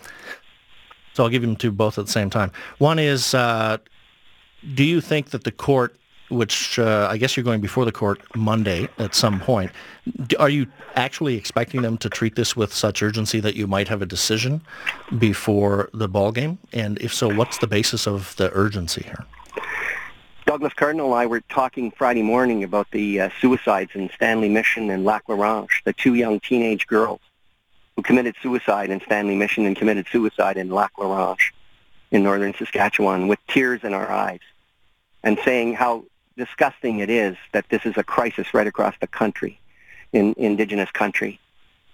[1.12, 2.50] So I'll give them to both at the same time.
[2.78, 3.78] One is, uh,
[4.74, 5.94] do you think that the court
[6.30, 9.70] which uh, I guess you're going before the court Monday at some point.
[10.38, 14.02] Are you actually expecting them to treat this with such urgency that you might have
[14.02, 14.62] a decision
[15.18, 16.58] before the ball game?
[16.72, 19.24] And if so, what's the basis of the urgency here?
[20.46, 24.88] Douglas Cardinal and I were talking Friday morning about the uh, suicides in Stanley Mission
[24.88, 27.20] and Lac La Ronge, the two young teenage girls
[27.96, 31.52] who committed suicide in Stanley Mission and committed suicide in Lac La Ronge
[32.10, 34.40] in northern Saskatchewan with tears in our eyes
[35.22, 36.04] and saying how
[36.38, 39.60] disgusting it is that this is a crisis right across the country,
[40.12, 41.38] in indigenous country.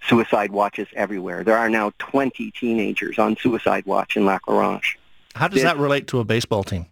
[0.07, 1.43] Suicide watches everywhere.
[1.43, 4.99] There are now 20 teenagers on suicide watch in Lac La Ronge.
[5.35, 6.87] How does this, that relate to a baseball team?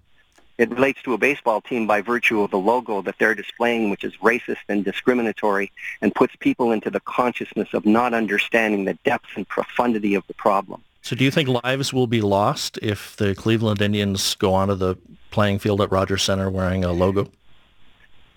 [0.59, 4.05] It relates to a baseball team by virtue of the logo that they're displaying, which
[4.05, 9.29] is racist and discriminatory and puts people into the consciousness of not understanding the depth
[9.37, 10.83] and profundity of the problem.
[11.03, 14.97] So do you think lives will be lost if the Cleveland Indians go onto the
[15.31, 17.29] playing field at Rogers Center wearing a logo?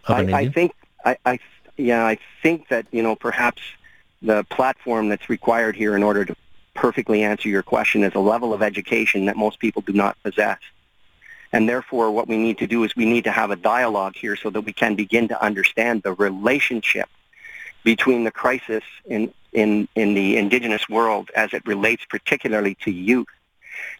[0.07, 1.39] I, I, think I, I
[1.77, 3.61] yeah I think that you know perhaps
[4.21, 6.35] the platform that's required here in order to
[6.73, 10.59] perfectly answer your question is a level of education that most people do not possess.
[11.51, 14.35] And therefore, what we need to do is we need to have a dialogue here
[14.35, 17.07] so that we can begin to understand the relationship
[17.83, 23.27] between the crisis in, in, in the indigenous world as it relates particularly to youth,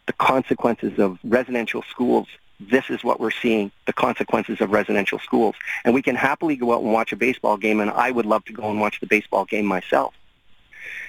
[0.06, 2.28] the consequences of residential schools
[2.60, 5.56] this is what we're seeing, the consequences of residential schools.
[5.84, 8.46] And we can happily go out and watch a baseball game, and I would love
[8.46, 10.14] to go and watch the baseball game myself.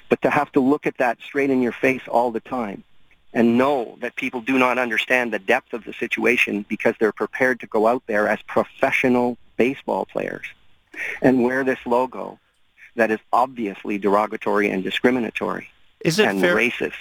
[0.08, 2.84] But to have to look at that straight in your face all the time
[3.32, 7.60] and know that people do not understand the depth of the situation because they're prepared
[7.60, 10.46] to go out there as professional baseball players
[11.20, 12.38] and wear this logo
[12.94, 15.68] that is obviously derogatory and discriminatory
[16.00, 16.92] is it and fair, racist.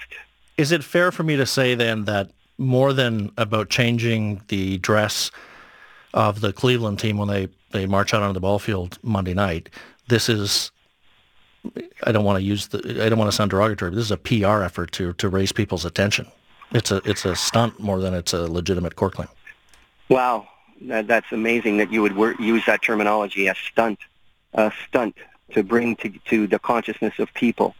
[0.57, 5.31] Is it fair for me to say then that more than about changing the dress
[6.13, 9.69] of the Cleveland team when they, they march out onto the ball field Monday night.
[10.07, 10.71] This is
[12.03, 14.11] I don't want to use the I don't want to sound derogatory, but this is
[14.11, 16.27] a PR effort to to raise people's attention.
[16.71, 19.29] It's a it's a stunt more than it's a legitimate court claim.
[20.09, 20.47] Wow,
[20.81, 23.99] that's amazing that you would use that terminology, a stunt,
[24.53, 25.15] a stunt
[25.51, 27.75] to bring to to the consciousness of people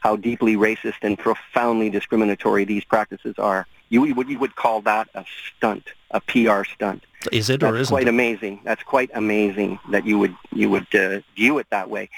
[0.00, 3.66] how deeply racist and profoundly discriminatory these practices are.
[3.90, 5.24] You would you would call that a
[5.56, 7.04] stunt, a PR stunt.
[7.32, 8.08] Is it That's or isn't That's quite it?
[8.08, 8.60] amazing.
[8.64, 12.10] That's quite amazing that you would you would uh, view it that way.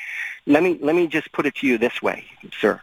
[0.47, 2.25] Let me let me just put it to you this way,
[2.61, 2.81] sir.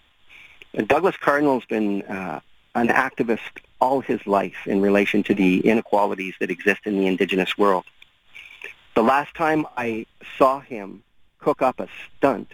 [0.85, 2.39] Douglas Cardinal's been uh,
[2.75, 3.39] an activist
[3.79, 7.85] all his life in relation to the inequalities that exist in the indigenous world.
[8.95, 10.05] The last time I
[10.37, 11.03] saw him
[11.39, 12.49] cook up a stunt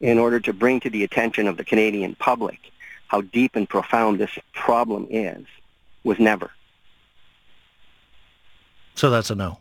[0.00, 2.58] in order to bring to the attention of the Canadian public
[3.08, 5.46] how deep and profound this problem is
[6.06, 6.50] was never.
[8.94, 9.58] So that's a no.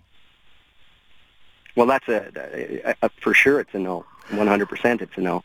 [1.76, 2.32] Well, that's a,
[2.86, 3.60] a, a for sure.
[3.60, 4.06] It's a no.
[4.30, 5.44] 100% it's a no.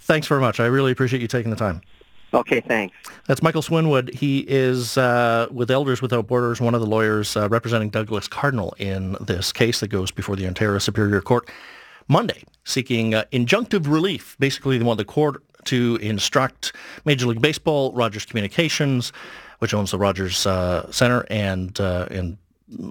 [0.00, 0.60] Thanks very much.
[0.60, 1.80] I really appreciate you taking the time.
[2.34, 2.96] Okay, thanks.
[3.26, 4.14] That's Michael Swinwood.
[4.14, 8.74] He is uh, with Elders Without Borders, one of the lawyers uh, representing Douglas Cardinal
[8.78, 11.48] in this case that goes before the Ontario Superior Court
[12.08, 14.36] Monday, seeking uh, injunctive relief.
[14.38, 16.74] Basically, they want the court to instruct
[17.04, 19.12] Major League Baseball, Rogers Communications,
[19.62, 22.36] which owns the Rogers uh, Center, and uh, and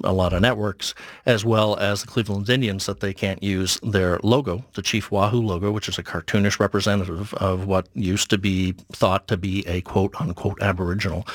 [0.06, 0.96] a lot of networks,
[1.26, 5.42] as well as the Cleveland Indians, that they can't use their logo, the Chief Wahoo
[5.42, 9.82] logo, which is a cartoonish representative of what used to be thought to be a
[9.82, 11.28] quote unquote Aboriginal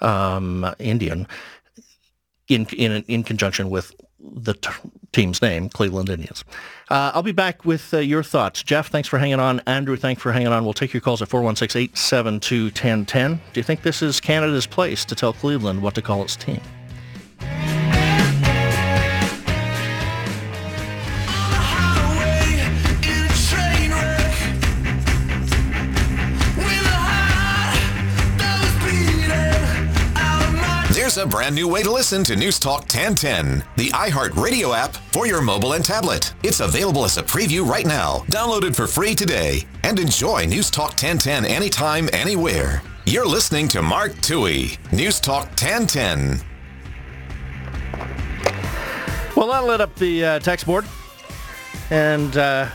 [0.00, 1.26] um, Indian,
[2.46, 4.70] in, in in conjunction with the t-
[5.12, 6.44] team's name, Cleveland Indians.
[6.90, 8.62] Uh, I'll be back with uh, your thoughts.
[8.62, 9.60] Jeff, thanks for hanging on.
[9.66, 10.64] Andrew, thanks for hanging on.
[10.64, 13.38] We'll take your calls at 416-872-1010.
[13.52, 16.60] Do you think this is Canada's place to tell Cleveland what to call its team?
[31.08, 35.26] There's a brand new way to listen to News Talk 1010, the iHeartRadio app for
[35.26, 36.34] your mobile and tablet.
[36.42, 38.26] It's available as a preview right now.
[38.28, 42.82] Download it for free today and enjoy News Talk 1010 anytime, anywhere.
[43.06, 46.42] You're listening to Mark Towhey, News Talk 1010.
[49.34, 50.84] Well, that lit up the uh, text board,
[51.88, 52.68] and uh,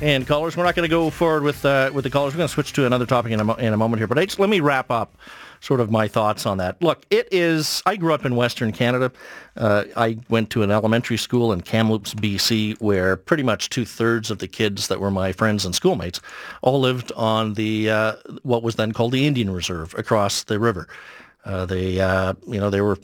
[0.00, 0.56] and callers.
[0.56, 2.32] We're not going to go forward with uh, with the callers.
[2.32, 4.06] We're going to switch to another topic in a, mo- in a moment here.
[4.06, 5.14] But I let me wrap up
[5.60, 6.80] sort of my thoughts on that.
[6.82, 7.82] Look, it is.
[7.86, 9.12] I grew up in Western Canada.
[9.56, 14.30] Uh, I went to an elementary school in Kamloops, BC, where pretty much two thirds
[14.30, 16.20] of the kids that were my friends and schoolmates
[16.62, 20.88] all lived on the uh, what was then called the Indian Reserve across the river.
[21.44, 22.98] Uh, they, uh, you know, they were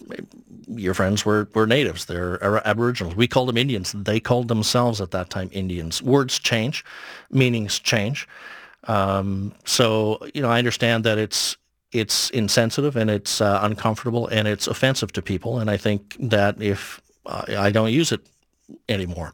[0.69, 2.07] your friends were, were natives.
[2.07, 3.15] They're aboriginals.
[3.15, 3.93] We called them Indians.
[3.93, 6.03] They called themselves at that time Indians.
[6.03, 6.85] Words change,
[7.31, 8.29] meanings change.
[8.85, 11.57] Um, so you know, I understand that it's
[11.93, 15.59] it's insensitive and it's uh, uncomfortable and it's offensive to people.
[15.59, 18.27] And I think that if uh, I don't use it
[18.89, 19.33] anymore.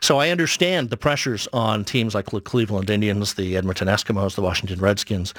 [0.00, 4.42] So I understand the pressures on teams like the Cleveland Indians, the Edmonton Eskimos, the
[4.42, 5.34] Washington Redskins.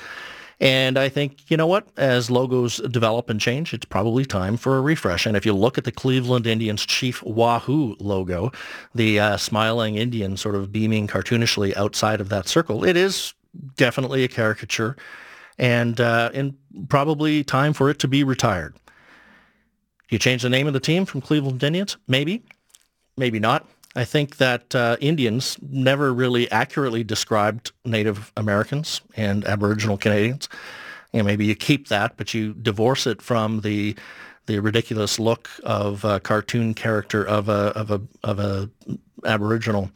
[0.59, 4.77] And I think, you know what, as logos develop and change, it's probably time for
[4.77, 5.25] a refresh.
[5.25, 8.51] And if you look at the Cleveland Indians Chief Wahoo logo,
[8.95, 13.33] the uh, smiling Indian sort of beaming cartoonishly outside of that circle, it is
[13.75, 14.95] definitely a caricature
[15.57, 16.31] and, uh,
[16.89, 18.75] probably time for it to be retired.
[20.09, 21.97] You change the name of the team from Cleveland Indians?
[22.07, 22.43] Maybe,
[23.17, 23.67] maybe not.
[23.95, 30.49] I think that uh, Indians never really accurately described Native Americans and Aboriginal Canadians.
[31.11, 33.95] You know, maybe you keep that, but you divorce it from the
[34.45, 38.69] the ridiculous look of a cartoon character of a of a of a
[39.25, 39.91] Aboriginal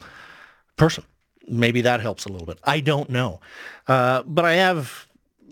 [0.77, 1.03] person.
[1.47, 2.59] Maybe that helps a little bit.
[2.63, 3.39] I don't know,
[3.87, 5.06] uh, but I have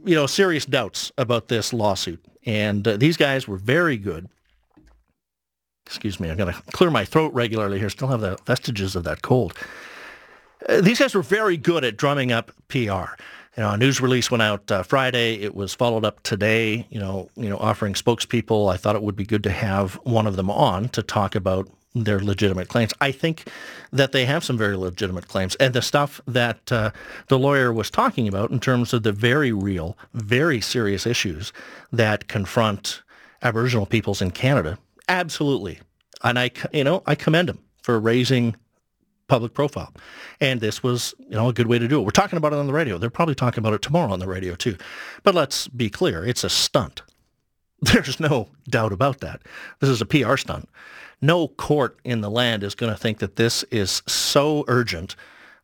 [0.05, 2.23] you know serious doubts about this lawsuit.
[2.45, 4.29] And uh, these guys were very good
[5.85, 7.89] excuse me, I'm going to clear my throat regularly here.
[7.89, 9.53] Still have the vestiges of that cold.
[10.67, 13.13] Uh, these guys were very good at drumming up PR.
[13.55, 15.35] You know, a news release went out uh, Friday.
[15.35, 16.87] It was followed up today.
[16.89, 18.71] You know, you know, offering spokespeople.
[18.71, 21.69] I thought it would be good to have one of them on to talk about
[21.95, 22.93] their legitimate claims.
[23.01, 23.47] I think
[23.91, 26.91] that they have some very legitimate claims, and the stuff that uh,
[27.27, 31.53] the lawyer was talking about in terms of the very real, very serious issues
[31.91, 33.01] that confront
[33.41, 34.77] Aboriginal peoples in Canada
[35.07, 35.79] Absolutely.
[36.23, 38.55] And I, you know, I commend him for raising
[39.27, 39.93] public profile.
[40.39, 42.03] And this was, you know, a good way to do it.
[42.03, 42.97] We're talking about it on the radio.
[42.97, 44.77] They're probably talking about it tomorrow on the radio too.
[45.23, 47.01] But let's be clear, it's a stunt.
[47.81, 49.41] There's no doubt about that.
[49.79, 50.69] This is a PR stunt.
[51.21, 55.15] No court in the land is going to think that this is so urgent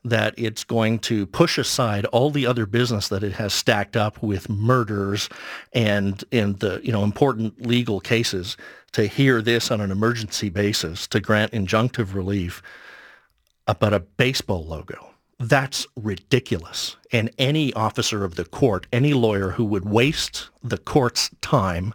[0.04, 4.22] that it's going to push aside all the other business that it has stacked up
[4.24, 5.30] with murders
[5.74, 8.58] and in the you know important legal cases
[8.94, 12.62] to hear this on an emergency basis to grant injunctive relief
[13.68, 15.12] uh, about a baseball logo.
[15.40, 16.98] That's ridiculous.
[17.12, 21.94] And any officer of the court, any lawyer who would waste the court's time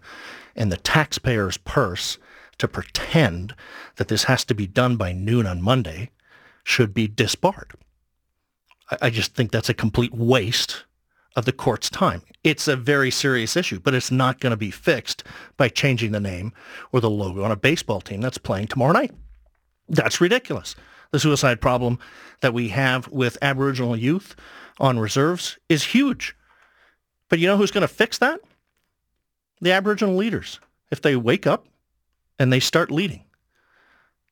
[0.56, 2.18] and the taxpayer's purse
[2.58, 3.54] to pretend
[3.96, 6.10] that this has to be done by noon on Monday
[6.64, 7.72] should be disbarred.
[9.00, 10.84] I just think that's a complete waste
[11.34, 12.22] of the court's time.
[12.44, 15.24] It's a very serious issue, but it's not going to be fixed
[15.56, 16.52] by changing the name
[16.92, 19.12] or the logo on a baseball team that's playing tomorrow night.
[19.88, 20.74] That's ridiculous.
[21.10, 21.98] The suicide problem
[22.40, 24.34] that we have with Aboriginal youth
[24.78, 26.36] on reserves is huge.
[27.28, 28.40] But you know who's going to fix that?
[29.60, 30.60] The Aboriginal leaders.
[30.90, 31.66] If they wake up
[32.38, 33.24] and they start leading.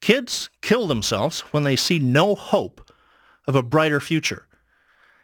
[0.00, 2.90] Kids kill themselves when they see no hope
[3.46, 4.46] of a brighter future.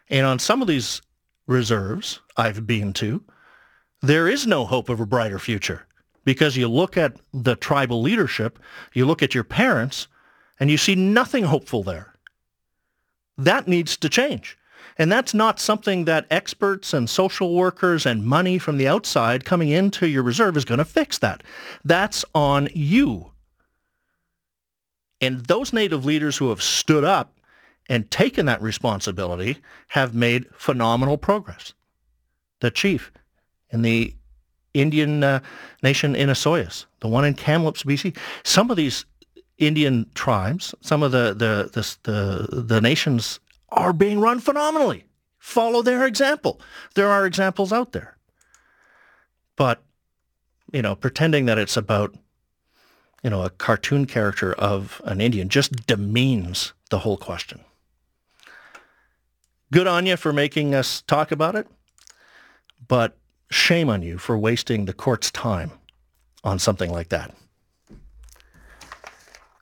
[0.08, 1.02] And on some of these
[1.46, 3.22] reserves I've been to,
[4.02, 5.86] there is no hope of a brighter future
[6.24, 8.58] because you look at the tribal leadership,
[8.94, 10.08] you look at your parents,
[10.58, 12.14] and you see nothing hopeful there.
[13.36, 14.58] That needs to change.
[15.00, 19.70] And that's not something that experts and social workers and money from the outside coming
[19.70, 21.42] into your reserve is going to fix that.
[21.82, 23.32] That's on you.
[25.22, 27.38] And those native leaders who have stood up
[27.88, 29.56] and taken that responsibility
[29.88, 31.72] have made phenomenal progress.
[32.60, 33.10] The chief
[33.70, 34.14] in the
[34.74, 35.40] Indian uh,
[35.82, 39.06] nation in Osoyoos, the one in Kamloops, BC, some of these
[39.56, 43.40] Indian tribes, some of the, the, the, the, the nations
[43.72, 45.04] are being run phenomenally.
[45.38, 46.60] Follow their example.
[46.94, 48.16] There are examples out there.
[49.56, 49.82] But,
[50.72, 52.14] you know, pretending that it's about,
[53.22, 57.60] you know, a cartoon character of an Indian just demeans the whole question.
[59.72, 61.66] Good on you for making us talk about it,
[62.88, 63.16] but
[63.50, 65.72] shame on you for wasting the court's time
[66.42, 67.34] on something like that.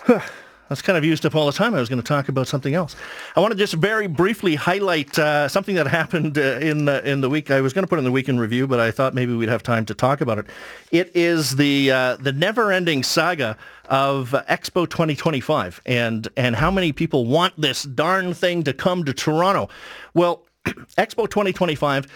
[0.68, 1.74] That's kind of used up all the time.
[1.74, 2.94] I was going to talk about something else.
[3.34, 7.20] I want to just very briefly highlight uh, something that happened uh, in the, in
[7.20, 7.50] the week.
[7.50, 9.48] I was going to put in the week in review, but I thought maybe we'd
[9.48, 10.46] have time to talk about it.
[10.90, 13.56] It is the uh, the never-ending saga
[13.88, 19.12] of Expo 2025, and and how many people want this darn thing to come to
[19.14, 19.68] Toronto.
[20.14, 22.06] Well, Expo 2025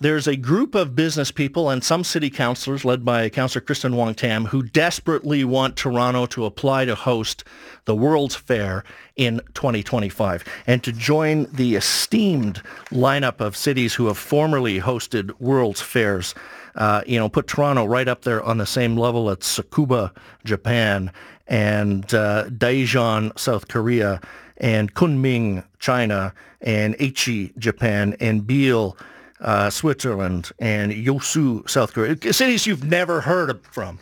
[0.00, 4.46] there's a group of business people and some city councillors led by Councillor Kristyn Wong-Tam
[4.46, 7.44] who desperately want Toronto to apply to host
[7.84, 8.84] the World's Fair
[9.16, 15.80] in 2025 and to join the esteemed lineup of cities who have formerly hosted World's
[15.80, 16.34] Fairs.
[16.74, 20.14] Uh, you know, put Toronto right up there on the same level as Tsukuba,
[20.44, 21.10] Japan,
[21.46, 24.20] and uh, Daejeon, South Korea,
[24.56, 28.96] and Kunming, China, and Aichi, Japan, and Biel,
[29.42, 32.16] uh, Switzerland, and Yeosu, South Korea.
[32.32, 33.98] Cities you've never heard from.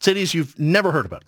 [0.00, 1.24] Cities you've never heard about.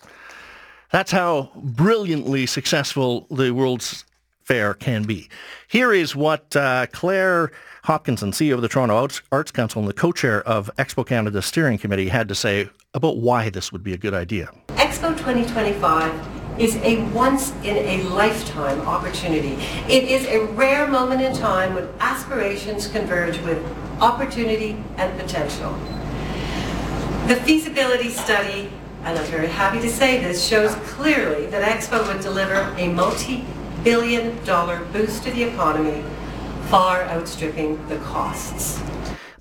[0.91, 4.05] That's how brilliantly successful the World's
[4.43, 5.29] Fair can be.
[5.69, 7.51] Here is what uh, Claire
[7.83, 12.09] Hopkinson, CEO of the Toronto Arts Council and the co-chair of Expo Canada Steering Committee,
[12.09, 14.51] had to say about why this would be a good idea.
[14.67, 19.53] Expo 2025 is a once in a lifetime opportunity.
[19.87, 23.63] It is a rare moment in time when aspirations converge with
[23.99, 25.73] opportunity and potential.
[27.27, 28.69] The feasibility study,
[29.03, 34.43] and I'm very happy to say this, shows clearly that Expo would deliver a multi-billion
[34.45, 36.03] dollar boost to the economy,
[36.69, 38.79] far outstripping the costs.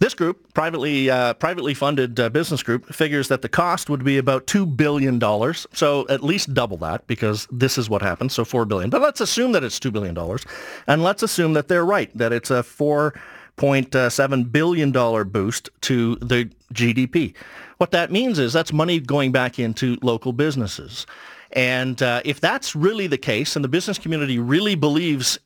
[0.02, 4.18] This group, privately uh, privately funded uh, business group, figures that the cost would be
[4.18, 5.64] about two billion dollars.
[5.74, 8.32] So at least double that, because this is what happens.
[8.32, 8.90] So four billion.
[8.90, 10.44] But let's assume that it's two billion dollars,
[10.88, 13.14] and let's assume that they're right, that it's a four
[13.54, 17.36] point seven billion dollar boost to the GDP.
[17.76, 21.06] What that means is that's money going back into local businesses.
[21.52, 25.38] And uh, if that's really the case, and the business community really believes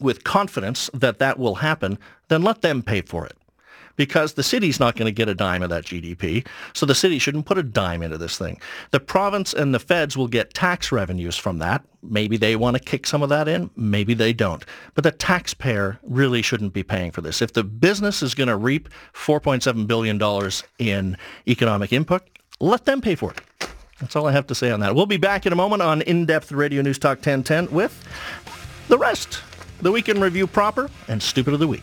[0.00, 1.96] with confidence that that will happen,
[2.26, 3.36] then let them pay for it
[3.96, 6.46] because the city's not going to get a dime of that GDP.
[6.72, 8.60] So the city shouldn't put a dime into this thing.
[8.90, 11.84] The province and the feds will get tax revenues from that.
[12.02, 13.70] Maybe they want to kick some of that in.
[13.76, 14.64] Maybe they don't.
[14.94, 17.42] But the taxpayer really shouldn't be paying for this.
[17.42, 20.20] If the business is going to reap $4.7 billion
[20.78, 21.16] in
[21.46, 22.22] economic input,
[22.58, 23.40] let them pay for it.
[24.00, 24.94] That's all I have to say on that.
[24.94, 28.02] We'll be back in a moment on In-Depth Radio News Talk 1010 with
[28.88, 29.42] the rest.
[29.82, 31.82] The Weekend Review proper and Stupid of the Week.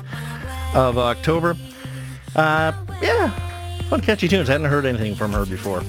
[0.73, 1.55] of October.
[2.35, 2.71] Uh,
[3.01, 3.29] yeah,
[3.89, 4.49] fun catchy tunes.
[4.49, 5.83] I hadn't heard anything from her before.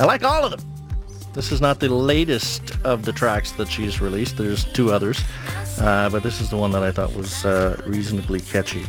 [0.00, 0.60] I like all of them.
[1.34, 4.36] This is not the latest of the tracks that she's released.
[4.36, 5.20] There's two others,
[5.80, 8.84] uh, but this is the one that I thought was uh, reasonably catchy.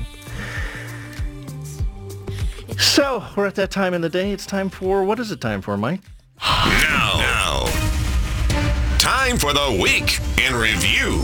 [2.77, 4.31] So we're at that time in the day.
[4.31, 6.01] It's time for what is it time for, Mike?
[6.39, 11.23] Now, now, time for the week in review.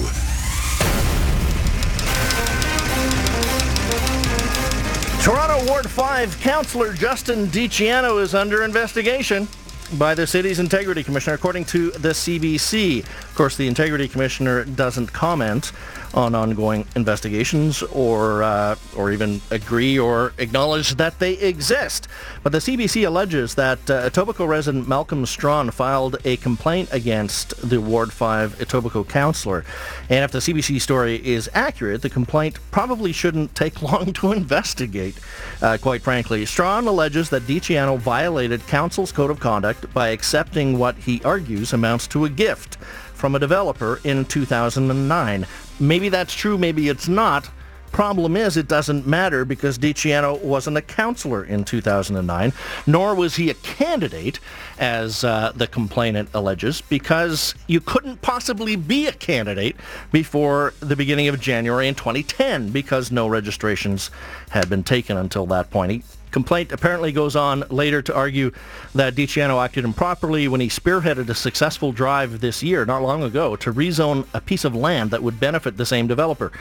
[5.31, 9.47] Toronto Ward 5 Councillor Justin Di Ciano is under investigation
[9.93, 13.05] by the city's integrity commissioner, according to the CBC.
[13.31, 15.71] Of course, the integrity commissioner doesn't comment
[16.13, 22.09] on ongoing investigations or uh, or even agree or acknowledge that they exist.
[22.43, 27.79] But the CBC alleges that uh, Etobicoke resident Malcolm Strawn filed a complaint against the
[27.79, 29.63] Ward 5 Etobicoke councillor.
[30.09, 35.15] And if the CBC story is accurate, the complaint probably shouldn't take long to investigate,
[35.61, 36.45] uh, quite frankly.
[36.45, 41.71] Strawn alleges that Di Ciano violated council's code of conduct by accepting what he argues
[41.71, 42.77] amounts to a gift
[43.21, 45.45] from a developer in 2009.
[45.79, 47.47] Maybe that's true, maybe it's not.
[47.91, 52.51] Problem is, it doesn't matter because Di Ciano wasn't a counselor in 2009,
[52.87, 54.39] nor was he a candidate,
[54.79, 59.75] as uh, the complainant alleges, because you couldn't possibly be a candidate
[60.11, 64.09] before the beginning of January in 2010 because no registrations
[64.49, 66.03] had been taken until that point.
[66.31, 68.51] Complaint apparently goes on later to argue
[68.95, 73.23] that Di Ciano acted improperly when he spearheaded a successful drive this year, not long
[73.23, 76.51] ago, to rezone a piece of land that would benefit the same developer.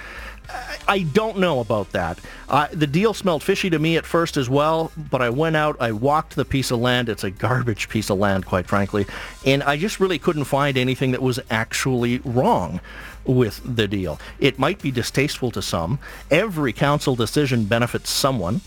[0.89, 2.19] I don't know about that.
[2.49, 5.77] Uh, the deal smelled fishy to me at first as well, but I went out,
[5.81, 7.09] I walked the piece of land.
[7.09, 9.07] It's a garbage piece of land, quite frankly,
[9.47, 12.81] and I just really couldn't find anything that was actually wrong
[13.25, 14.19] with the deal.
[14.41, 15.99] It might be distasteful to some.
[16.31, 18.61] Every council decision benefits someone.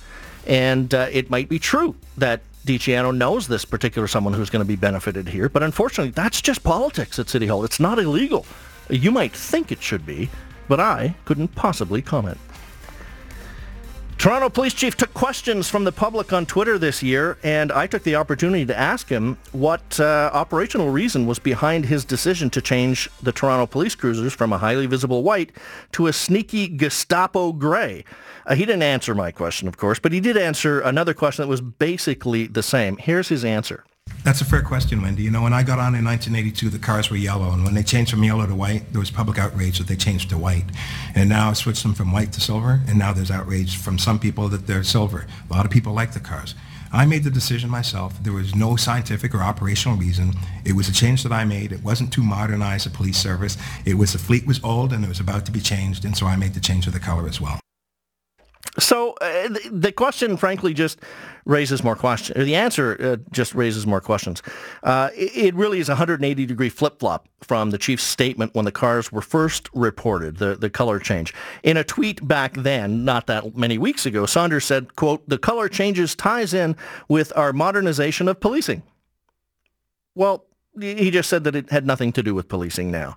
[0.45, 4.63] And uh, it might be true that Di Ciano knows this particular someone who's going
[4.63, 7.65] to be benefited here, but unfortunately, that's just politics at City Hall.
[7.65, 8.45] It's not illegal.
[8.89, 10.29] You might think it should be,
[10.67, 12.37] but I couldn't possibly comment.
[14.17, 18.03] Toronto Police Chief took questions from the public on Twitter this year, and I took
[18.03, 23.09] the opportunity to ask him what uh, operational reason was behind his decision to change
[23.21, 25.51] the Toronto police cruisers from a highly visible white
[25.91, 28.05] to a sneaky Gestapo gray.
[28.45, 31.49] Uh, he didn't answer my question, of course, but he did answer another question that
[31.49, 32.97] was basically the same.
[32.97, 33.83] Here's his answer.
[34.23, 35.23] That's a fair question, Wendy.
[35.23, 37.83] You know, when I got on in 1982, the cars were yellow, and when they
[37.83, 40.65] changed from yellow to white, there was public outrage that they changed to white.
[41.15, 44.19] And now I switched them from white to silver, and now there's outrage from some
[44.19, 45.25] people that they're silver.
[45.49, 46.55] A lot of people like the cars.
[46.91, 48.21] I made the decision myself.
[48.21, 50.33] There was no scientific or operational reason.
[50.63, 51.71] It was a change that I made.
[51.71, 53.57] It wasn't to modernize the police service.
[53.83, 56.27] It was the fleet was old and it was about to be changed, and so
[56.27, 57.62] I made the change of the color as well.
[58.79, 60.99] So uh, the question, frankly, just
[61.45, 62.43] raises more questions.
[62.43, 64.41] The answer uh, just raises more questions.
[64.81, 68.71] Uh, it really is a 180 degree flip flop from the chief's statement when the
[68.71, 71.33] cars were first reported, the, the color change.
[71.61, 75.69] In a tweet back then, not that many weeks ago, Saunders said, quote, the color
[75.69, 76.75] changes ties in
[77.07, 78.81] with our modernization of policing.
[80.15, 80.45] Well,
[80.79, 83.13] he just said that it had nothing to do with policing now.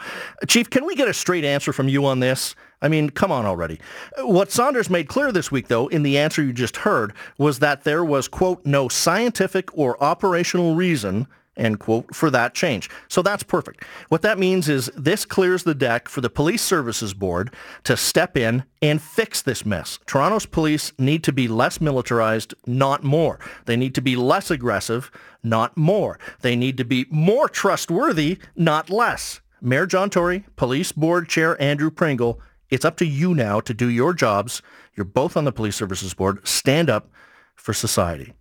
[0.47, 2.55] Chief, can we get a straight answer from you on this?
[2.83, 3.81] I mean, come on already.
[4.19, 7.85] What Saunders made clear this week, though, in the answer you just heard, was that
[7.85, 11.27] there was, quote, no scientific or operational reason
[11.57, 12.91] end quote, for that change.
[13.09, 13.85] So that's perfect.
[14.09, 17.55] What that means is this clears the deck for the Police Services Board
[17.85, 19.99] to step in and fix this mess.
[20.07, 23.39] Toronto's police need to be less militarized, not more.
[23.65, 25.11] They need to be less aggressive,
[25.43, 26.19] not more.
[26.41, 29.41] They need to be more trustworthy, not less.
[29.63, 32.41] Mayor John Tory, Police Board Chair Andrew Pringle,
[32.71, 34.63] it's up to you now to do your jobs.
[34.95, 36.47] You're both on the Police Services Board.
[36.47, 37.11] Stand up
[37.55, 38.33] for society.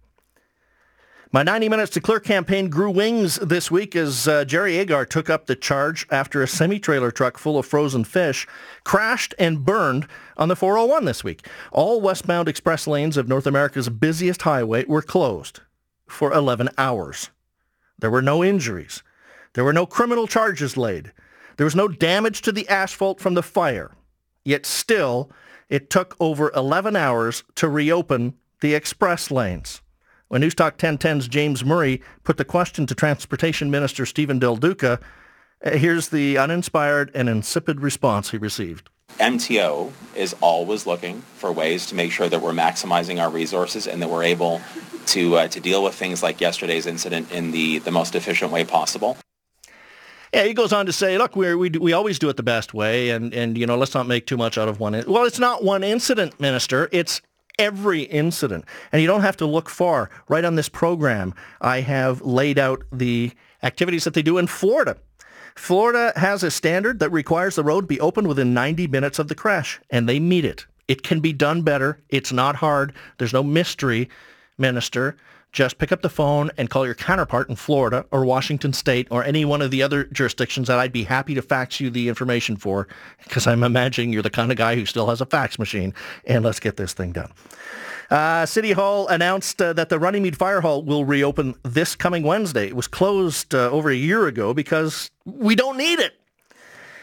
[1.32, 5.30] My 90 Minutes to Clear campaign grew wings this week as uh, Jerry Agar took
[5.30, 8.48] up the charge after a semi-trailer truck full of frozen fish
[8.86, 10.08] crashed and burned
[10.38, 11.46] on the 401 this week.
[11.74, 15.60] All westbound express lanes of North America's busiest highway were closed
[16.08, 17.32] for 11 hours.
[18.00, 19.04] There were no injuries.
[19.56, 21.12] There were no criminal charges laid.
[21.58, 23.92] There was no damage to the asphalt from the fire.
[24.46, 25.32] Yet still,
[25.68, 29.82] it took over 11 hours to reopen the express lanes.
[30.28, 35.00] When Newstalk 1010's James Murray put the question to Transportation Minister Stephen Del Duca,
[35.64, 38.90] uh, here's the uninspired and insipid response he received.
[39.20, 44.02] MTO is always looking for ways to make sure that we're maximizing our resources and
[44.02, 44.62] that we're able
[45.08, 48.64] to uh, to deal with things like yesterday's incident in the, the most efficient way
[48.64, 49.18] possible.
[50.36, 52.74] Yeah, he goes on to say, look, we we we always do it the best
[52.74, 54.94] way, and and you know, let's not make too much out of one.
[54.94, 56.90] In- well, it's not one incident, Minister.
[56.92, 57.22] It's
[57.58, 58.66] every incident.
[58.92, 60.10] And you don't have to look far.
[60.28, 63.32] Right on this program, I have laid out the
[63.64, 64.98] activities that they do in Florida.
[65.56, 69.36] Florida has a standard that requires the road be open within 90 minutes of the
[69.36, 70.66] crash, and they meet it.
[70.90, 72.02] It can be done better.
[72.10, 72.92] It's not hard.
[73.20, 74.10] There's no mystery,
[74.58, 75.16] Minister.
[75.56, 79.24] Just pick up the phone and call your counterpart in Florida or Washington State or
[79.24, 82.58] any one of the other jurisdictions that I'd be happy to fax you the information
[82.58, 82.90] for
[83.24, 85.94] because I'm imagining you're the kind of guy who still has a fax machine.
[86.26, 87.32] And let's get this thing done.
[88.12, 92.68] Uh, City Hall announced uh, that the Runnymede Fire Hall will reopen this coming Wednesday.
[92.68, 96.20] It was closed uh, over a year ago because we don't need it.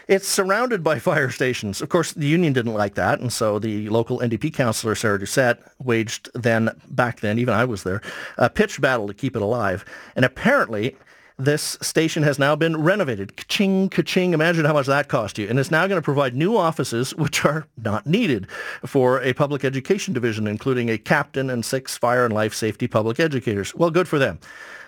[0.07, 1.81] It's surrounded by fire stations.
[1.81, 5.59] Of course, the union didn't like that, and so the local NDP councillor, Sarah Doucette,
[5.79, 8.01] waged then, back then, even I was there,
[8.37, 9.85] a pitched battle to keep it alive.
[10.15, 10.95] And apparently,
[11.37, 13.35] this station has now been renovated.
[13.35, 14.33] Ka-ching, ka-ching.
[14.33, 15.47] Imagine how much that cost you.
[15.49, 18.47] And it's now going to provide new offices, which are not needed
[18.85, 23.19] for a public education division, including a captain and six fire and life safety public
[23.19, 23.73] educators.
[23.73, 24.39] Well, good for them.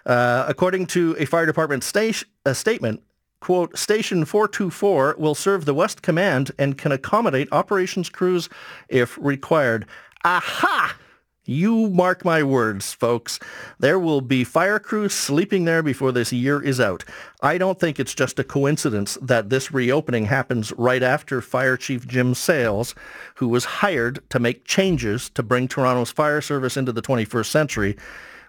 [0.05, 3.01] Uh, according to a fire department sta- a statement,
[3.45, 8.49] quote, Station 424 will serve the West Command and can accommodate operations crews
[8.89, 9.85] if required.
[10.23, 10.97] Aha!
[11.43, 13.39] You mark my words, folks.
[13.77, 17.05] There will be fire crews sleeping there before this year is out.
[17.43, 22.07] I don't think it's just a coincidence that this reopening happens right after Fire Chief
[22.07, 22.95] Jim Sales,
[23.35, 27.95] who was hired to make changes to bring Toronto's fire service into the 21st century,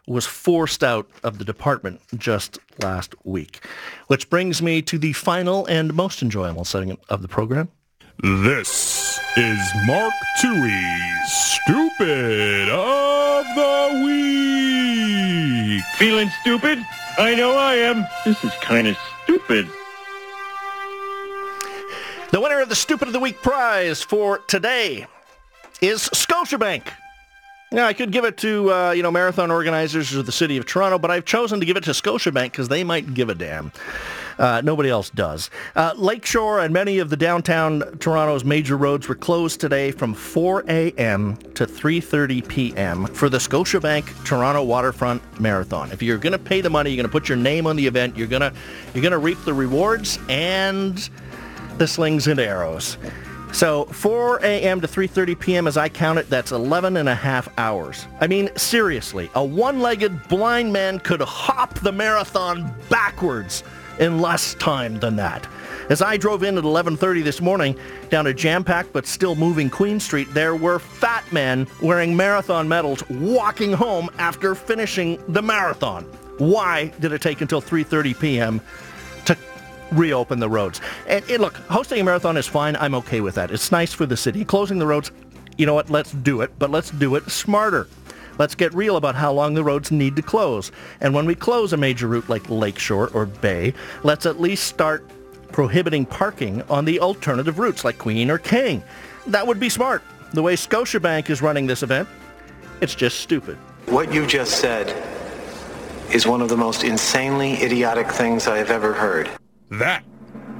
[0.07, 3.65] was forced out of the department just last week.
[4.07, 7.69] Which brings me to the final and most enjoyable segment of the program.
[8.23, 11.33] This is Mark Towhey's
[11.65, 15.85] Stupid of the Week.
[15.97, 16.79] Feeling stupid?
[17.19, 18.07] I know I am.
[18.25, 19.69] This is kind of stupid.
[22.31, 25.07] The winner of the Stupid of the Week prize for today
[25.81, 26.85] is Scotiabank.
[27.77, 30.65] Now, I could give it to, uh, you know, marathon organizers or the city of
[30.65, 33.71] Toronto, but I've chosen to give it to Scotiabank because they might give a damn.
[34.39, 35.51] Uh, nobody else does.
[35.75, 40.65] Uh, Lakeshore and many of the downtown Toronto's major roads were closed today from 4
[40.69, 41.37] a.m.
[41.53, 43.07] to 3.30 p.m.
[43.09, 45.93] for the Scotiabank Toronto Waterfront Marathon.
[45.93, 47.87] If you're going to pay the money, you're going to put your name on the
[47.87, 48.55] event, you're going to
[48.95, 51.11] you're going to reap the rewards and
[51.77, 52.97] the slings and arrows.
[53.53, 54.81] So 4 a.m.
[54.81, 55.67] to 3.30 p.m.
[55.67, 58.07] as I count it, that's 11 and a half hours.
[58.21, 63.65] I mean, seriously, a one-legged blind man could hop the marathon backwards
[63.99, 65.49] in less time than that.
[65.89, 67.79] As I drove in at 11.30 this morning
[68.11, 73.09] down a jam-packed but still moving Queen Street, there were fat men wearing marathon medals
[73.09, 76.05] walking home after finishing the marathon.
[76.39, 78.61] Why did it take until 3.30 p.m.
[79.93, 80.81] reopen the roads?
[81.09, 82.77] And, and look, hosting a marathon is fine.
[82.77, 83.51] I'm okay with that.
[83.51, 84.45] It's nice for the city.
[84.45, 85.11] Closing the roads,
[85.57, 85.91] you know what?
[85.91, 87.89] Let's do it, but let's do it smarter.
[88.39, 90.71] Let's get real about how long the roads need to close.
[91.01, 93.73] And when we close a major route like Lakeshore or Bay,
[94.03, 95.09] let's at least start
[95.53, 98.83] prohibiting parking on the alternative routes like Queen or King.
[99.27, 100.03] That would be smart.
[100.33, 102.09] The way Scotiabank is running this event,
[102.83, 103.57] it's just stupid.
[103.87, 104.89] What you just said
[106.13, 109.31] is one of the most insanely idiotic things I have ever heard.
[109.71, 110.05] That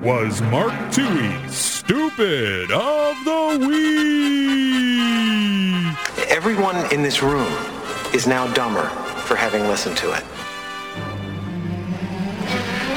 [0.03, 3.87] was Mark Towhey's Stupid of the Week.
[6.29, 7.53] Everyone in this room
[8.13, 8.89] is now dumber
[9.27, 10.25] for having listened to it.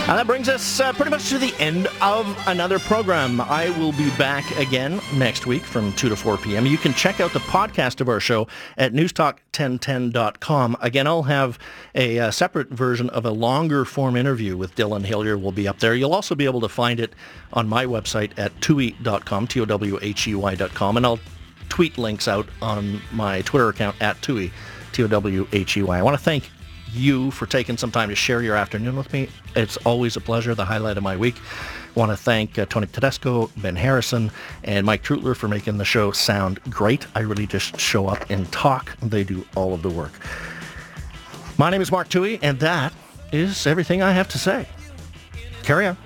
[0.10, 3.40] And that brings us uh, pretty much to the end of another program.
[3.40, 6.66] I will be back again next week from 2 to 4 p.m.
[6.66, 10.78] You can check out the podcast of our show at newstalk1010.com.
[10.82, 11.60] Again, I'll have
[11.94, 15.78] a, uh, separate version of a longer form interview with Dillon Hillier will be up
[15.78, 15.94] there.
[15.94, 17.14] You'll also be able to find it
[17.54, 21.20] on my website at towhey.com, T-O-W-H-E-Y.com, and I'll
[21.70, 24.50] tweet links out on my Twitter account at Towhey,
[24.92, 26.00] T-O-W-H-E-Y.
[26.00, 26.50] I want to thank
[26.94, 29.30] you for taking some time to share your afternoon with me.
[29.56, 31.36] It's always a pleasure, the highlight of my week.
[31.96, 34.32] I want to thank uh, Tony Tedesco, Ben Harrison,
[34.64, 37.06] and Mike Trutler for making the show sound great.
[37.16, 38.96] I really just show up and talk.
[39.02, 40.14] They do all of the work.
[41.58, 42.94] My name is Mark Towhey, and that
[43.32, 44.68] is everything I have to say.
[45.64, 45.98] Carry on.